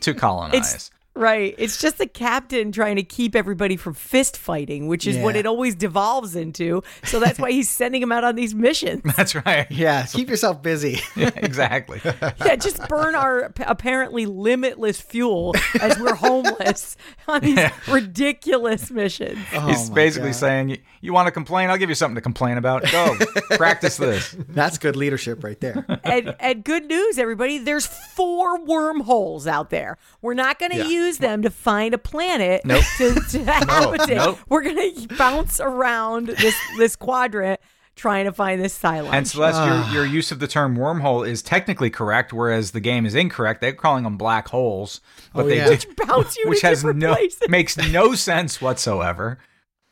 [0.00, 0.74] to colonize.
[0.74, 1.54] It's right.
[1.58, 5.46] It's just the captain trying to keep everybody from fist fighting, which is what it
[5.46, 6.82] always devolves into.
[7.04, 9.02] So that's why he's sending him out on these missions.
[9.16, 9.70] That's right.
[9.70, 11.00] Yeah, keep yourself busy.
[11.16, 12.00] Yeah, exactly.
[12.44, 16.96] Yeah, just burn our apparently limitless fuel as we're homeless
[17.28, 19.38] on these ridiculous missions.
[19.52, 20.36] Oh he's basically God.
[20.36, 21.70] saying, "You, you want to complain?
[21.70, 22.82] I'll give you something to complain about.
[22.90, 23.16] Go
[23.56, 25.84] practice this." That's good leadership right there.
[26.04, 27.58] and, and good news, everybody.
[27.58, 29.98] There's four wormholes out there.
[30.20, 30.84] We're not going to Yeah.
[31.06, 32.84] Use them to find a planet Nope.
[32.98, 34.16] to, to habitate.
[34.16, 34.38] Nope.
[34.48, 37.60] We're going to bounce around this this quadrant
[37.94, 39.12] trying to find this Cylon.
[39.12, 39.92] And Celeste, your, ah.
[39.92, 43.60] your use of the term wormhole is technically correct, whereas the game is incorrect.
[43.60, 45.00] They're calling them black holes,
[45.34, 45.74] but Oh, they yeah.
[45.76, 47.48] do, bounce you which to has no places.
[47.48, 49.38] makes no sense whatsoever.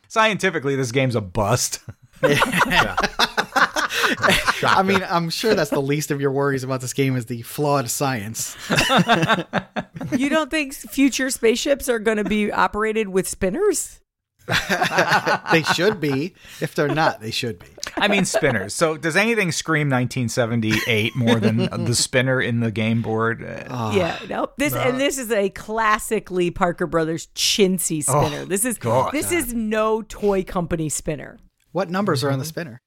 [0.08, 1.80] Scientifically, this game's a bust.
[4.62, 7.42] I mean, I'm sure that's the least of your worries about this game is the
[7.42, 8.56] flawed science.
[10.16, 14.00] You don't think future spaceships are going to be operated with spinners?
[15.52, 16.34] they should be.
[16.60, 17.66] If they're not, they should be.
[17.96, 18.74] I mean, spinners.
[18.74, 23.44] So, does anything scream 1978 more than the spinner in the game board?
[23.44, 24.48] Uh, yeah, no.
[24.56, 28.44] This and this is a classically Parker Brothers chintzy spinner.
[28.44, 29.12] this is God.
[29.12, 31.38] this is no toy company spinner.
[31.72, 32.80] What numbers are on the spinner?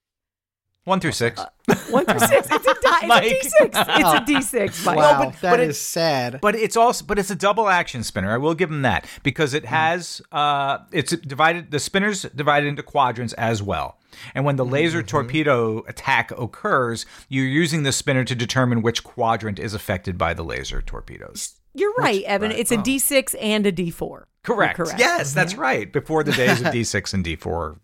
[0.85, 1.39] One through six.
[1.39, 1.47] Uh,
[1.89, 2.47] one through six.
[2.51, 3.07] It's a die.
[3.07, 3.23] Mike.
[3.25, 3.69] It's a d6.
[3.69, 4.85] It's a d6.
[4.85, 4.97] Mike.
[4.97, 6.39] Wow, but- that but is it- sad.
[6.41, 8.33] But it's also, but it's a double action spinner.
[8.33, 9.69] I will give them that because it hmm.
[9.69, 11.71] has, uh, it's divided.
[11.71, 13.97] The spinner's divided into quadrants as well.
[14.35, 15.07] And when the laser mm-hmm.
[15.07, 20.43] torpedo attack occurs, you're using the spinner to determine which quadrant is affected by the
[20.43, 21.55] laser torpedoes.
[21.73, 22.51] You're right, Evan.
[22.51, 24.25] It's a d6 and a d4.
[24.47, 24.77] You're Correct.
[24.77, 24.99] correct.
[24.99, 25.61] Yes, that's mm-hmm.
[25.61, 25.93] right.
[25.93, 27.77] Before the days of D6 and D4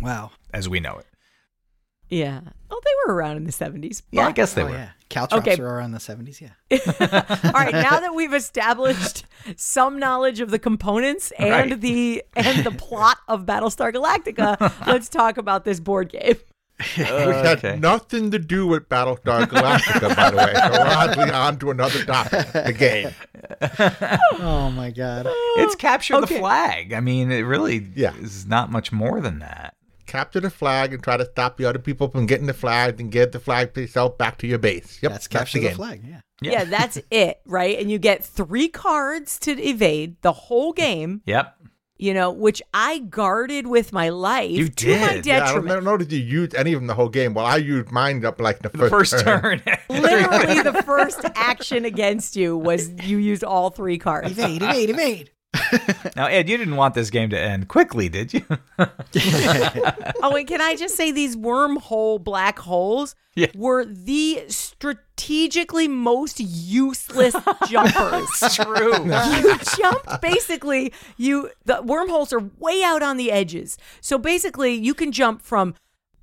[0.00, 0.30] wow.
[0.54, 1.06] as we know it.
[2.10, 2.40] Yeah.
[2.70, 4.02] Oh, they were around in the 70s.
[4.10, 4.72] Yeah, I guess they oh, were.
[4.72, 4.88] yeah.
[5.08, 5.60] Caltrops Okay.
[5.62, 6.50] are around the 70s, yeah.
[7.44, 9.24] All right, now that we've established
[9.56, 11.80] some knowledge of the components and Right.
[11.80, 16.36] the and the plot of Battlestar Galactica, let's talk about this board game.
[17.00, 20.52] Oh, Which had nothing to do with Battlestar Galactica, by the way.
[20.54, 23.10] So we're actually on to another topic, the game.
[24.40, 25.26] Oh, my God.
[25.56, 26.34] It's capture Okay.
[26.34, 26.92] the flag.
[26.92, 28.14] I mean, it really Yeah.
[28.18, 29.74] is not much more than that.
[30.08, 33.12] Capture the flag and try to stop the other people from getting the flag and
[33.12, 34.98] get the flag yourself back to your base.
[35.02, 35.76] Yep, That's capture the, game.
[35.76, 36.20] flag, yeah.
[36.40, 36.64] Yeah.
[36.64, 37.78] that's it, right?
[37.78, 41.54] And you get three cards to evade the whole game, Yep.
[41.98, 45.26] you know, which I guarded with my life You to my did.
[45.26, 45.84] Yeah, I don't detriment.
[45.84, 47.34] know that you used any of them the whole game.
[47.34, 49.62] Well, I used mine up like the The first, first turn.
[49.90, 54.30] Literally, the first action against you was you used all three cards.
[54.30, 55.30] Evade, evade, evade.
[56.16, 58.44] now, Ed, you didn't want this game to end quickly, did you?
[60.22, 63.46] Oh, and can I just say these wormhole black holes Yeah.
[63.54, 67.34] were the strategically most useless
[67.68, 68.28] jumpers.
[68.54, 69.04] True.
[69.04, 73.78] you jumped basically you the wormholes are way out on the edges.
[74.00, 75.74] So basically you can jump from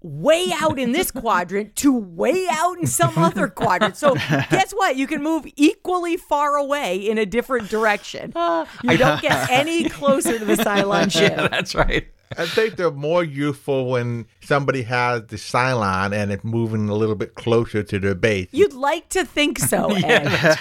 [0.06, 3.98] way out in this quadrant to way out in some other quadrant.
[3.98, 4.14] So
[4.52, 4.96] guess what?
[4.96, 8.34] You can move equally far away in a different direction.
[8.48, 8.68] Ah.
[8.84, 11.50] You don't get any closer to the Cylon ship.
[11.50, 12.08] That's right.
[12.38, 17.16] I think they're more useful when somebody has the Cylon and it's moving a little
[17.16, 18.50] bit closer to their base.
[18.52, 20.58] You'd like to think so, Ed.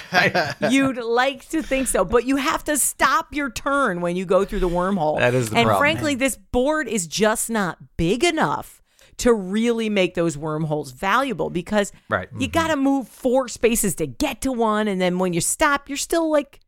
[0.71, 4.45] You'd like to think so, but you have to stop your turn when you go
[4.45, 5.19] through the wormhole.
[5.19, 5.81] That is the and problem.
[5.81, 8.83] frankly, this board is just not big enough
[9.19, 12.29] to really make those wormholes valuable because Right.
[12.29, 12.41] Mm-hmm.
[12.41, 15.89] you got to move four spaces to get to one, and then when you stop,
[15.89, 16.61] you're still like,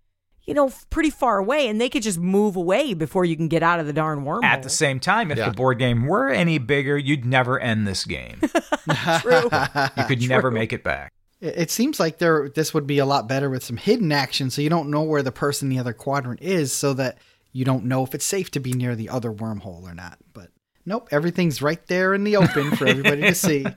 [0.44, 3.62] you know, pretty far away, and they could just move away before you can get
[3.64, 4.44] out of the darn wormhole.
[4.44, 5.48] At the same time, if Yeah.
[5.48, 8.38] the board game were any bigger, you'd never end this game.
[9.20, 9.48] True.
[9.96, 11.12] You could never make it back.
[11.40, 14.48] It it seems like there this would be a lot better with some hidden action
[14.50, 17.18] so you don't know where the person in the other quadrant is so that
[17.52, 20.18] you don't know if it's safe to be near the other wormhole or not.
[20.32, 20.50] But
[20.87, 23.66] nope, everything's right there in the open for everybody to see.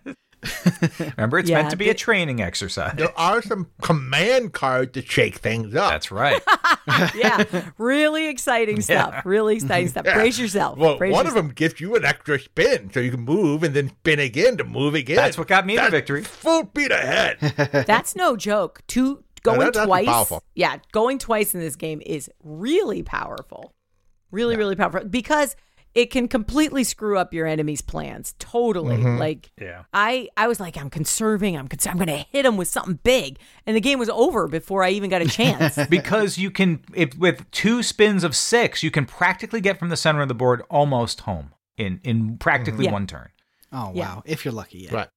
[1.18, 2.94] Remember, it's Yeah, meant to be a training exercise.
[2.96, 5.92] There are some command cards to shake things up.
[5.92, 6.42] That's right.
[7.16, 7.44] yeah,
[7.78, 9.26] really exciting stuff.
[9.26, 10.06] Really exciting stuff.
[10.06, 10.78] Brace yourself.
[10.78, 13.74] Well, Brace one of them gives you an extra spin, so you can move and
[13.74, 15.18] then spin again to move again.
[15.18, 16.24] That's what got me the victory.
[16.24, 17.40] Full speed ahead.
[17.88, 18.82] That's no joke.
[18.88, 20.06] Two going that- that's twice.
[20.06, 20.44] powerful.
[20.56, 23.74] Yeah, going twice in this game is really powerful.
[24.32, 25.56] Really, really powerful because
[25.96, 28.36] it can completely screw up your enemy's plans.
[28.40, 28.98] Totally.
[28.98, 29.18] Mm-hmm.
[29.18, 29.84] Like Yeah.
[29.94, 31.58] I, I was like, I'm conserving.
[31.58, 34.48] I'm, cons- I'm going to hit him with something big, and the game was over
[34.48, 35.78] before I even got a chance.
[35.90, 39.98] because you can, if, with two spins of six, you can practically get from the
[39.98, 42.92] center of the board almost home in in practically Yeah.
[42.92, 43.30] one turn.
[43.72, 44.22] Oh wow, Yeah.
[44.26, 44.80] if you're lucky.
[44.80, 44.96] Yeah.
[44.96, 45.08] Right.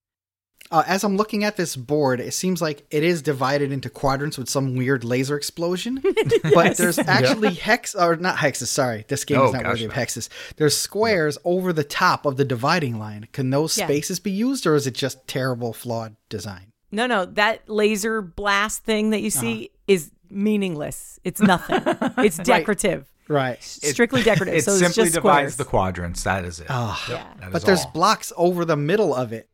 [0.70, 4.38] Uh, as I'm looking at this board, it seems like it is divided into quadrants
[4.38, 6.02] with some weird laser explosion.
[6.54, 8.66] But there's actually hex or not hexes.
[8.68, 10.28] Sorry, this game Oh, is not gosh, worthy of hexes.
[10.56, 13.28] There's squares over the top of the dividing line.
[13.32, 13.86] Can those Yeah.
[13.86, 16.68] spaces be used, or is it just terrible, flawed design?
[16.94, 19.78] no, no, that laser blast thing that you see Uh-huh.
[19.88, 21.18] is meaningless.
[21.24, 21.80] It's nothing.
[22.18, 23.06] it's decorative.
[23.28, 23.62] Right.
[23.62, 24.54] Strictly decorative.
[24.56, 25.56] It so it's simply just divides squares.
[25.56, 26.22] the quadrants.
[26.24, 26.66] That is it.
[26.68, 27.02] Oh.
[27.08, 27.24] yeah.
[27.40, 27.92] That But there's all.
[27.92, 29.48] blocks over the middle of it,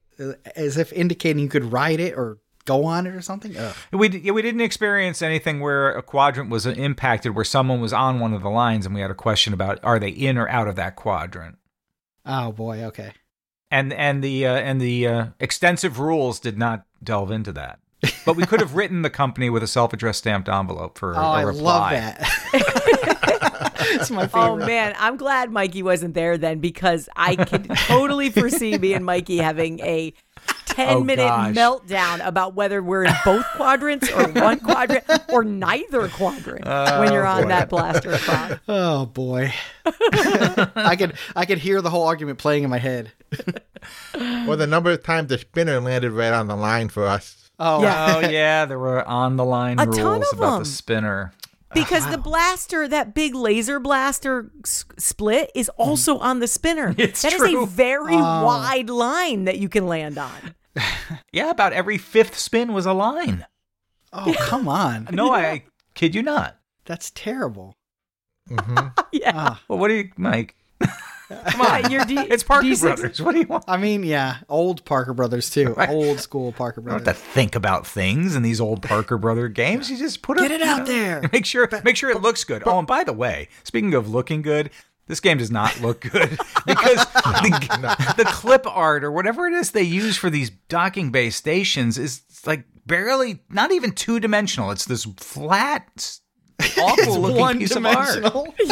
[0.56, 3.56] as if indicating you could ride it or go on it or something.
[3.56, 3.74] Ugh.
[3.92, 8.20] We d- we didn't experience anything where a quadrant was impacted where someone was on
[8.20, 10.68] one of the lines and we had a question about are they in or out
[10.68, 11.56] of that quadrant.
[12.26, 12.84] Oh boy.
[12.84, 13.12] Okay.
[13.70, 17.78] And and the uh, and the uh, extensive rules did not delve into that.
[18.24, 21.22] But we could have written the company with a self-addressed stamped envelope for Oh, a
[21.30, 21.62] I reply.
[21.62, 22.28] love that.
[23.90, 24.40] it's my oh, favorite.
[24.44, 29.04] Oh man, I'm glad Mikey wasn't there then because I could totally foresee me and
[29.04, 30.12] Mikey having a
[30.66, 31.54] 10 Oh, minute gosh.
[31.56, 37.12] meltdown about whether we're in both quadrants or one quadrant or neither quadrant oh, when
[37.12, 38.60] you're on that blaster spot.
[38.68, 39.52] Oh boy.
[39.84, 43.10] I could I could hear the whole argument playing in my head.
[44.46, 47.37] Or the number of times the spinner landed right on the line for us.
[47.58, 48.14] Oh Yeah.
[48.16, 50.58] Oh yeah, there were on the line A rules ton of about them.
[50.60, 51.32] the spinner.
[51.74, 56.94] Because the blaster, that big laser blaster s- split, is also on the spinner.
[56.98, 57.64] It's That is true.
[57.64, 60.54] a very wide line that you can land on.
[61.32, 63.44] Yeah, about every fifth spin was a line.
[64.12, 65.08] Oh come on.
[65.12, 66.56] No, I kid you not.
[66.86, 67.76] That's terrible.
[69.12, 69.32] Yeah.
[69.34, 69.62] Ah.
[69.68, 70.54] Well, what do you, Mike?
[71.28, 71.90] Come on.
[71.90, 73.22] You're D- It's Parker D6 Brothers.
[73.22, 73.64] What do you want?
[73.68, 75.74] I mean, yeah, old Parker Brothers too.
[75.74, 75.88] Right.
[75.90, 77.16] Old school Parker You don't Brothers.
[77.18, 79.90] have to think about things in these old Parker Brother games.
[79.90, 81.28] You just put Get it it you out there.
[81.32, 82.62] Make sure make sure it looks good.
[82.66, 84.70] Oh, and by the way, speaking of looking good,
[85.06, 86.30] this game does not look good
[86.66, 91.36] because the, the clip art or whatever it is they use for these docking base
[91.36, 94.70] stations is like barely not even two dimensional.
[94.70, 96.20] It's this flat, s-
[96.80, 98.22] awful looking piece of art.
[98.22, 98.54] One-dimensional.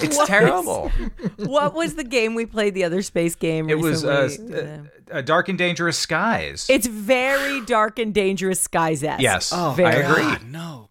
[0.00, 0.28] It's What?
[0.28, 0.90] terrible.
[1.38, 2.74] what was the game we played?
[2.74, 3.68] The other space game.
[3.68, 4.60] It was uh, recently?
[4.62, 4.78] uh,
[5.10, 6.66] uh, Dark and Dangerous Skies.
[6.70, 9.20] It's very dark and dangerous skies esque.
[9.20, 10.22] yes, Oh, I agree.
[10.22, 10.88] God, no.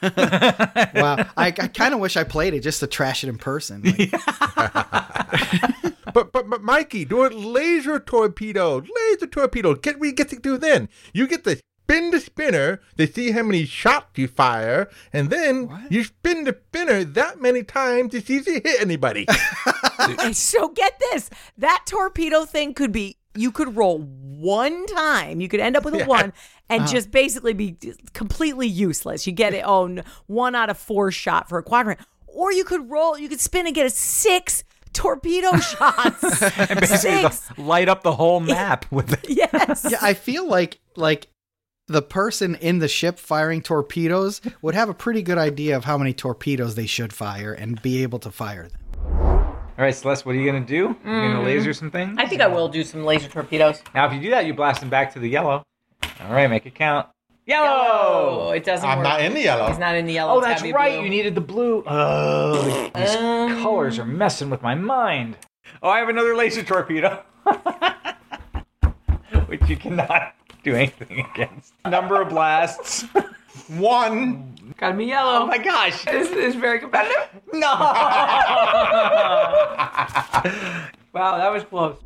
[0.02, 3.82] wow, I, I kind of wish I played it just to trash it in person.
[3.82, 4.12] Like,
[6.14, 8.76] But, but but Mikey, do it laser torpedo,
[9.10, 9.74] laser torpedo.
[9.74, 10.88] Get we get to do then.
[11.12, 15.86] You get to spin the spinner to see how many shots you fire, and then
[15.88, 19.26] you spin the spinner that many times to see if you hit anybody.
[20.32, 23.16] So get this: that torpedo thing could be.
[23.34, 25.40] You could roll one time.
[25.40, 26.32] You could end up with a one
[26.68, 26.92] and uh-huh.
[26.92, 27.76] just basically be
[28.12, 29.26] completely useless.
[29.26, 29.62] You get it.
[29.64, 33.18] Oh, n- one out of four shot for a quadrant, or you could roll.
[33.18, 36.42] You could spin and get a six torpedo shots.
[36.56, 37.48] And basically Six.
[37.48, 39.28] the- light up the whole map with it.
[39.28, 39.86] Yes.
[39.90, 41.28] yeah, I feel like like
[41.86, 45.96] the person in the ship firing torpedoes would have a pretty good idea of how
[45.96, 48.80] many torpedoes they should fire and be able to fire them.
[49.78, 50.74] All right, Celeste, what are you gonna do?
[50.76, 52.16] You gonna laser some things?
[52.18, 53.82] I think I will do some laser torpedoes.
[53.94, 55.62] Now, if you do that, you blast them back to the yellow.
[56.22, 57.06] All right, make it count.
[57.08, 57.12] Oh,
[57.46, 58.50] Yellow.
[58.52, 59.04] it doesn't I'm work.
[59.04, 59.68] not in the yellow.
[59.68, 60.34] He's not in the yellow.
[60.34, 60.94] Oh, it's that's gotta be right.
[60.94, 61.04] blue.
[61.04, 61.84] You needed the blue.
[61.86, 65.36] Oh, these Um, colors are messing with my mind.
[65.82, 67.22] Oh, I have another laser torpedo,
[69.46, 70.34] which you cannot
[70.66, 71.72] do anything against.
[71.88, 73.02] Number of blasts.
[73.68, 74.74] One.
[74.78, 75.42] Gotta be yellow.
[75.42, 76.04] Oh my gosh.
[76.04, 77.28] This is very competitive.
[77.52, 77.68] No.
[81.12, 81.96] Wow, that was close.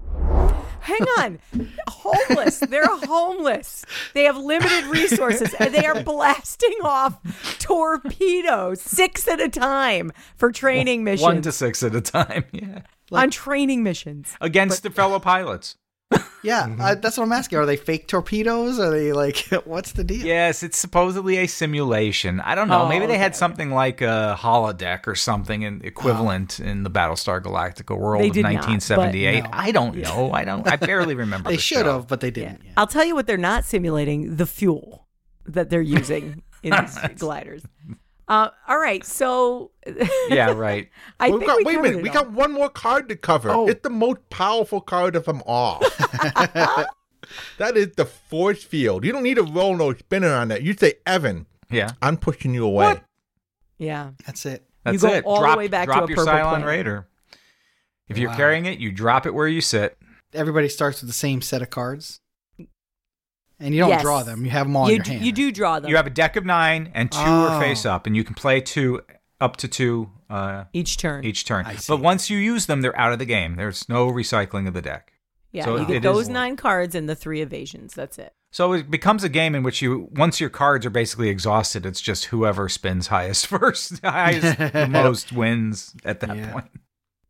[0.83, 1.41] Hang on.
[1.89, 2.61] Homeless.
[2.61, 3.85] They're homeless.
[4.15, 7.19] They have limited resources and they are blasting off
[7.59, 11.23] torpedoes six at a time for training missions.
[11.25, 12.45] One to six at a time.
[12.53, 12.83] Yeah.
[13.11, 14.37] on training missions.
[14.41, 15.77] Against the fellow pilots.
[16.43, 17.59] Yeah, uh, that's what I'm asking.
[17.59, 18.79] Are they fake torpedoes?
[18.79, 20.25] Are they like, what's the deal?
[20.25, 22.41] Yes, it's supposedly a simulation.
[22.41, 22.83] I don't know.
[22.83, 27.43] Oh, Maybe they had something like a holodeck or something in, equivalent in the Battlestar
[27.43, 29.45] Galactica world They of did not, 1978.
[29.53, 30.33] I don't know.
[30.33, 30.67] I don't.
[30.67, 31.51] I barely remember.
[31.51, 31.93] They the should show.
[31.93, 32.63] have, but they didn't.
[32.65, 32.73] Yeah.
[32.77, 35.07] I'll tell you what they're not simulating the fuel
[35.47, 37.63] that they're using in these gliders.
[38.31, 39.73] Uh, all right, so
[40.29, 40.89] Yeah, right.
[41.19, 42.15] I We've think got, we wait a minute, we all.
[42.15, 43.51] got one more card to cover.
[43.51, 43.67] Oh.
[43.67, 45.81] It's the most powerful card of them all.
[47.59, 49.05] that is the force field.
[49.05, 50.63] You don't need to roll no spinner on that.
[50.63, 52.87] You say, Evan, Yeah, I'm pushing you away.
[52.87, 53.03] What?
[53.79, 54.11] yeah.
[54.25, 54.65] That's it.
[54.85, 55.25] that's go it.
[55.25, 56.67] all the way back to a your purple Cylon planet.
[56.69, 57.09] Raider.
[58.09, 58.37] If you're Wow.
[58.37, 59.99] carrying it, you drop it where you sit.
[60.33, 62.21] Everybody starts with the same set of cards,
[63.61, 64.03] and you don't Yes.
[64.03, 64.45] draw them.
[64.45, 65.25] You have them all in You, your d- hand.
[65.27, 67.49] you do draw them You have a deck of nine, and two Oh.
[67.49, 69.03] are face up, and you can play two
[69.41, 71.25] up to two uh, each turn.
[71.25, 71.67] each turn.
[71.89, 73.57] But once you use them, they're out of the game.
[73.57, 75.13] There's no recycling of the deck.
[75.53, 77.95] yeah, so you it get is- those nine cards and the three evasions.
[77.95, 78.33] That's it.
[78.53, 82.01] So it becomes a game in which you, once your cards are basically exhausted, it's
[82.01, 86.53] just whoever spins highest first, highest the most wins at that Yeah.
[86.53, 86.67] point.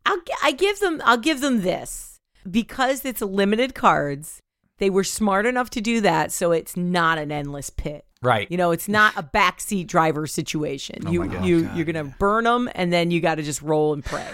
[0.07, 2.19] I'll I give them I'll give them this
[2.51, 4.41] because it's limited cards.
[4.81, 8.05] They were smart enough to do that, so it's not an endless pit.
[8.23, 8.51] Right.
[8.51, 11.05] You know, it's not a backseat driver situation.
[11.07, 11.77] Oh you God, you God.
[11.77, 14.27] you're gonna burn them, and then you got to just roll and pray.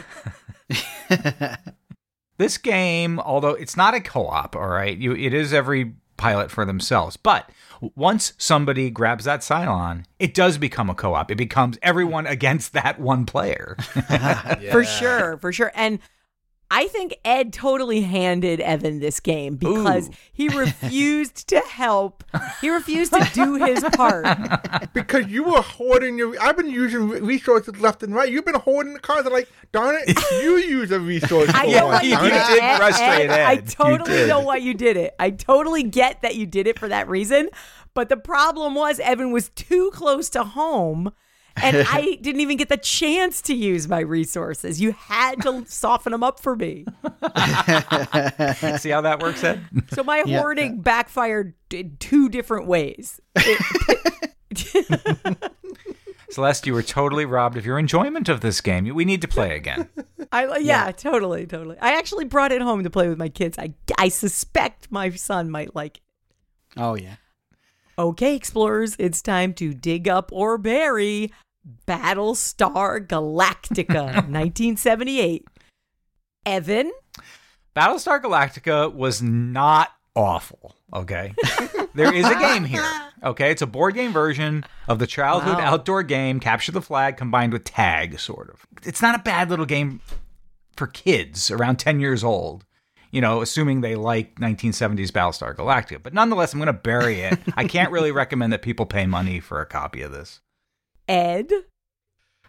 [2.38, 6.66] This game, although it's not a co-op, all right, you it is every pilot for
[6.66, 7.16] themselves.
[7.16, 7.48] But
[7.94, 11.30] once somebody grabs that Cylon, it does become a co-op.
[11.30, 13.76] It becomes everyone against that one player.
[14.70, 15.72] for sure, for sure.
[15.74, 15.98] And
[16.70, 20.12] I think Ed totally handed Evan this game because Ooh.
[20.32, 22.24] he refused to help.
[22.60, 24.26] He refused to do his part.
[24.92, 26.40] Because you were hoarding your.
[26.40, 28.30] I've been using resources left and right.
[28.30, 29.26] You've been hoarding the cards.
[29.26, 31.50] I'm like, darn it, you use a resource.
[31.52, 32.56] I know why you You did it.
[32.56, 32.62] it.
[32.62, 35.14] Ed, Ed, I totally know why you did it.
[35.18, 37.50] I totally get that you did it for that reason.
[37.94, 41.12] But the problem was Evan was too close to home.
[41.62, 44.80] And I didn't even get the chance to use my resources.
[44.80, 46.84] You had to soften them up for me.
[48.78, 49.60] See how that works, Ed?
[49.92, 50.40] So my Yeah.
[50.40, 53.20] hoarding backfired in two different ways.
[56.30, 58.92] Celeste, you were totally robbed of your enjoyment of this game.
[58.94, 59.88] We need to play again.
[60.32, 61.76] I yeah, totally, totally.
[61.80, 63.56] I actually brought it home to play with my kids.
[63.58, 66.02] I I suspect my son might like it.
[66.76, 67.16] Oh yeah.
[67.98, 71.32] Okay, explorers, it's time to dig up or bury
[71.86, 75.46] Battlestar Galactica 1978.
[76.44, 76.92] Evan,
[77.74, 81.34] Battlestar Galactica was not awful, okay?
[81.94, 82.86] there is a game here,
[83.24, 83.50] okay?
[83.50, 85.72] It's a board game version of the childhood Wow.
[85.74, 88.64] outdoor game Capture the Flag combined with tag, sort of.
[88.84, 90.00] It's not a bad little game
[90.76, 92.64] for kids around 10 years old,
[93.10, 96.00] you know, assuming they like 1970s Battlestar Galactica.
[96.02, 97.38] But nonetheless, I'm going to bury it.
[97.56, 100.40] I can't really recommend that people pay money for a copy of this.
[101.08, 101.50] Ed,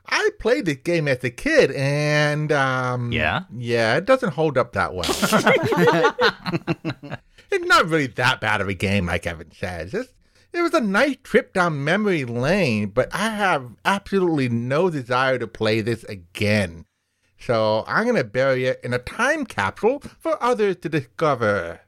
[0.06, 3.42] I played this game as a kid, and um, Yeah?
[3.56, 5.08] yeah, it doesn't hold up that well.
[7.52, 9.94] it's not really that bad of a game, like Evan says.
[9.94, 10.14] It's,
[10.54, 15.48] it was a nice trip down memory lane, but I have absolutely no desire to
[15.48, 16.86] play this again.
[17.40, 21.82] So I'm gonna bury it in a time capsule for others to discover.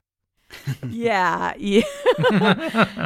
[0.88, 1.82] Yeah, yeah.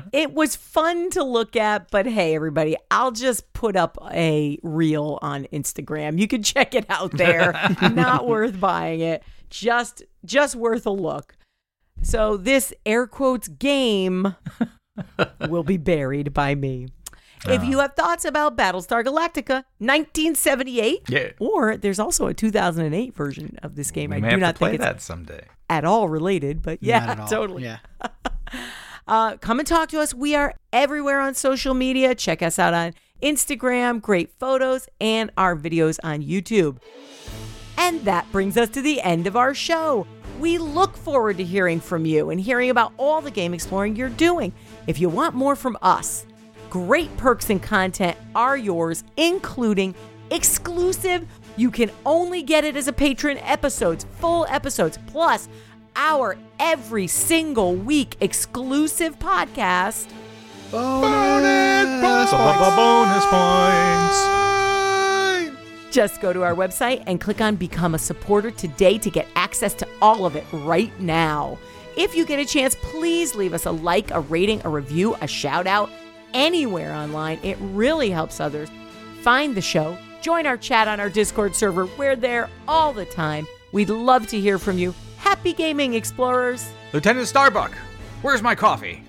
[0.12, 5.18] it was fun to look at, but hey, everybody, I'll just put up a reel
[5.22, 6.18] on Instagram.
[6.18, 7.53] You can check it out there.
[7.92, 9.22] Not worth buying it.
[9.51, 11.36] Just just worth a look.
[12.03, 14.34] So this air quotes game
[15.49, 16.88] will be buried by me.
[17.47, 21.30] If you have thoughts about Battlestar Galactica 1978, Yeah.
[21.38, 24.11] or there's also a 2008 version of this game.
[24.11, 25.45] We I may do have not to play think it's that someday.
[25.68, 27.28] at all related, but yeah, Not at all.
[27.28, 27.64] totally.
[27.64, 27.78] Yeah.
[29.07, 30.14] Uh, come and talk to us.
[30.14, 32.14] We are everywhere on social media.
[32.14, 36.78] Check us out on Instagram, great photos, and our videos on YouTube.
[37.76, 40.07] And that brings us to the end of our show.
[40.40, 44.09] We look forward to hearing from you and hearing about all the game exploring you're
[44.09, 44.55] doing.
[44.86, 46.24] If you want more from us,
[46.75, 49.95] great perks and content are yours, including
[50.33, 51.25] exclusive,
[51.57, 55.49] you can only get it as a patron episodes, full episodes, plus
[55.95, 60.09] our every single week exclusive podcast.
[60.72, 62.33] Bonus.
[62.33, 64.18] Bonus points.
[65.95, 69.75] Just go to our website and click on Become a Supporter today to get access
[69.75, 71.57] to all of it right now.
[71.97, 75.29] If you get a chance, please leave us a like, a rating, a review, a
[75.29, 75.89] shout out
[76.35, 77.39] anywhere online.
[77.43, 78.68] It really helps others
[79.22, 79.97] find the show.
[80.20, 81.87] Join our chat on our Discord server.
[81.97, 83.47] We're there all the time.
[83.72, 84.95] We'd love to hear from you.
[85.16, 86.70] Happy gaming, explorers!
[86.93, 87.72] Lieutenant Starbuck,
[88.22, 89.03] where's my coffee?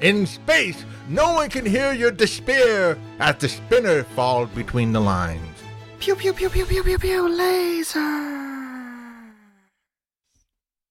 [0.00, 5.40] In space, no one can hear your despair as the spinner falls between the lines.
[6.00, 8.43] Pew pew pew pew pew pew pew laser.